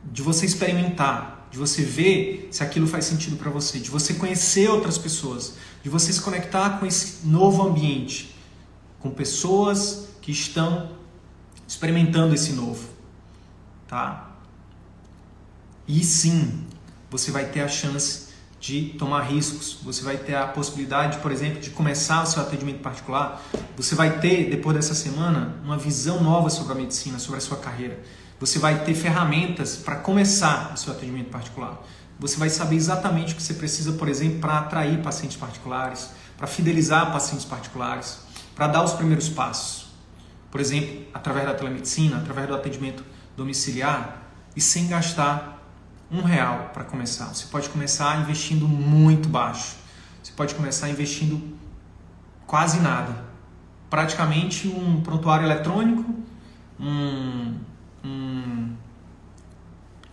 [0.05, 4.68] de você experimentar, de você ver se aquilo faz sentido para você, de você conhecer
[4.68, 8.34] outras pessoas, de você se conectar com esse novo ambiente,
[8.98, 10.90] com pessoas que estão
[11.64, 12.88] experimentando esse novo,
[13.86, 14.32] tá?
[15.86, 16.64] E sim,
[17.09, 21.61] você vai ter a chance de tomar riscos, você vai ter a possibilidade, por exemplo,
[21.61, 23.40] de começar o seu atendimento particular,
[23.76, 27.59] você vai ter, depois dessa semana, uma visão nova sobre a medicina, sobre a sua
[27.59, 28.02] carreira
[28.39, 31.82] você vai ter ferramentas para começar o seu atendimento particular.
[32.18, 36.47] Você vai saber exatamente o que você precisa, por exemplo, para atrair pacientes particulares, para
[36.47, 38.18] fidelizar pacientes particulares,
[38.55, 39.87] para dar os primeiros passos.
[40.51, 43.05] Por exemplo, através da telemedicina, através do atendimento
[43.37, 44.22] domiciliar
[44.55, 45.61] e sem gastar
[46.11, 47.26] um real para começar.
[47.26, 49.76] Você pode começar investindo muito baixo.
[50.22, 51.59] Você pode começar investindo
[52.47, 53.24] quase nada.
[53.91, 56.14] Praticamente um prontuário eletrônico,
[56.78, 57.55] um
[58.05, 58.76] um,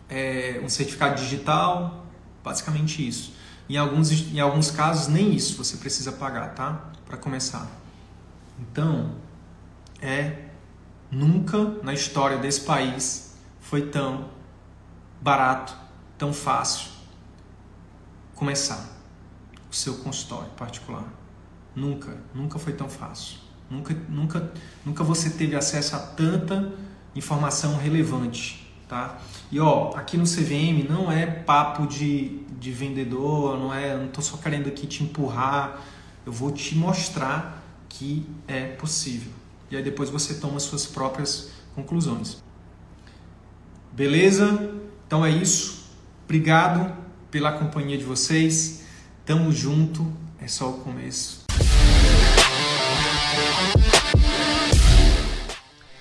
[0.10, 2.06] é, um certificado digital,
[2.44, 3.34] basicamente isso.
[3.70, 6.92] Em alguns, em alguns casos, nem isso você precisa pagar, tá?
[7.06, 7.68] Para começar.
[8.60, 9.16] Então,
[10.02, 10.46] é
[11.12, 14.30] nunca na história desse país foi tão
[15.22, 15.76] barato,
[16.18, 16.89] tão fácil
[18.36, 18.89] começar
[19.70, 21.06] o seu consultório particular.
[21.76, 23.38] Nunca, nunca foi tão fácil.
[23.70, 24.52] Nunca, nunca,
[24.86, 26.74] nunca você teve acesso a tanta
[27.16, 29.20] informação relevante, tá?
[29.51, 34.22] E ó, aqui no CVM não é papo de, de vendedor, não é, não tô
[34.22, 35.82] só querendo aqui te empurrar,
[36.26, 39.32] eu vou te mostrar que é possível.
[39.70, 42.41] E aí depois você toma suas próprias conclusões.
[43.91, 44.74] Beleza?
[45.05, 45.86] Então é isso.
[46.26, 46.95] Obrigado
[47.30, 48.84] pela companhia de vocês.
[49.26, 50.05] Tamo junto.
[50.39, 51.41] É só o começo.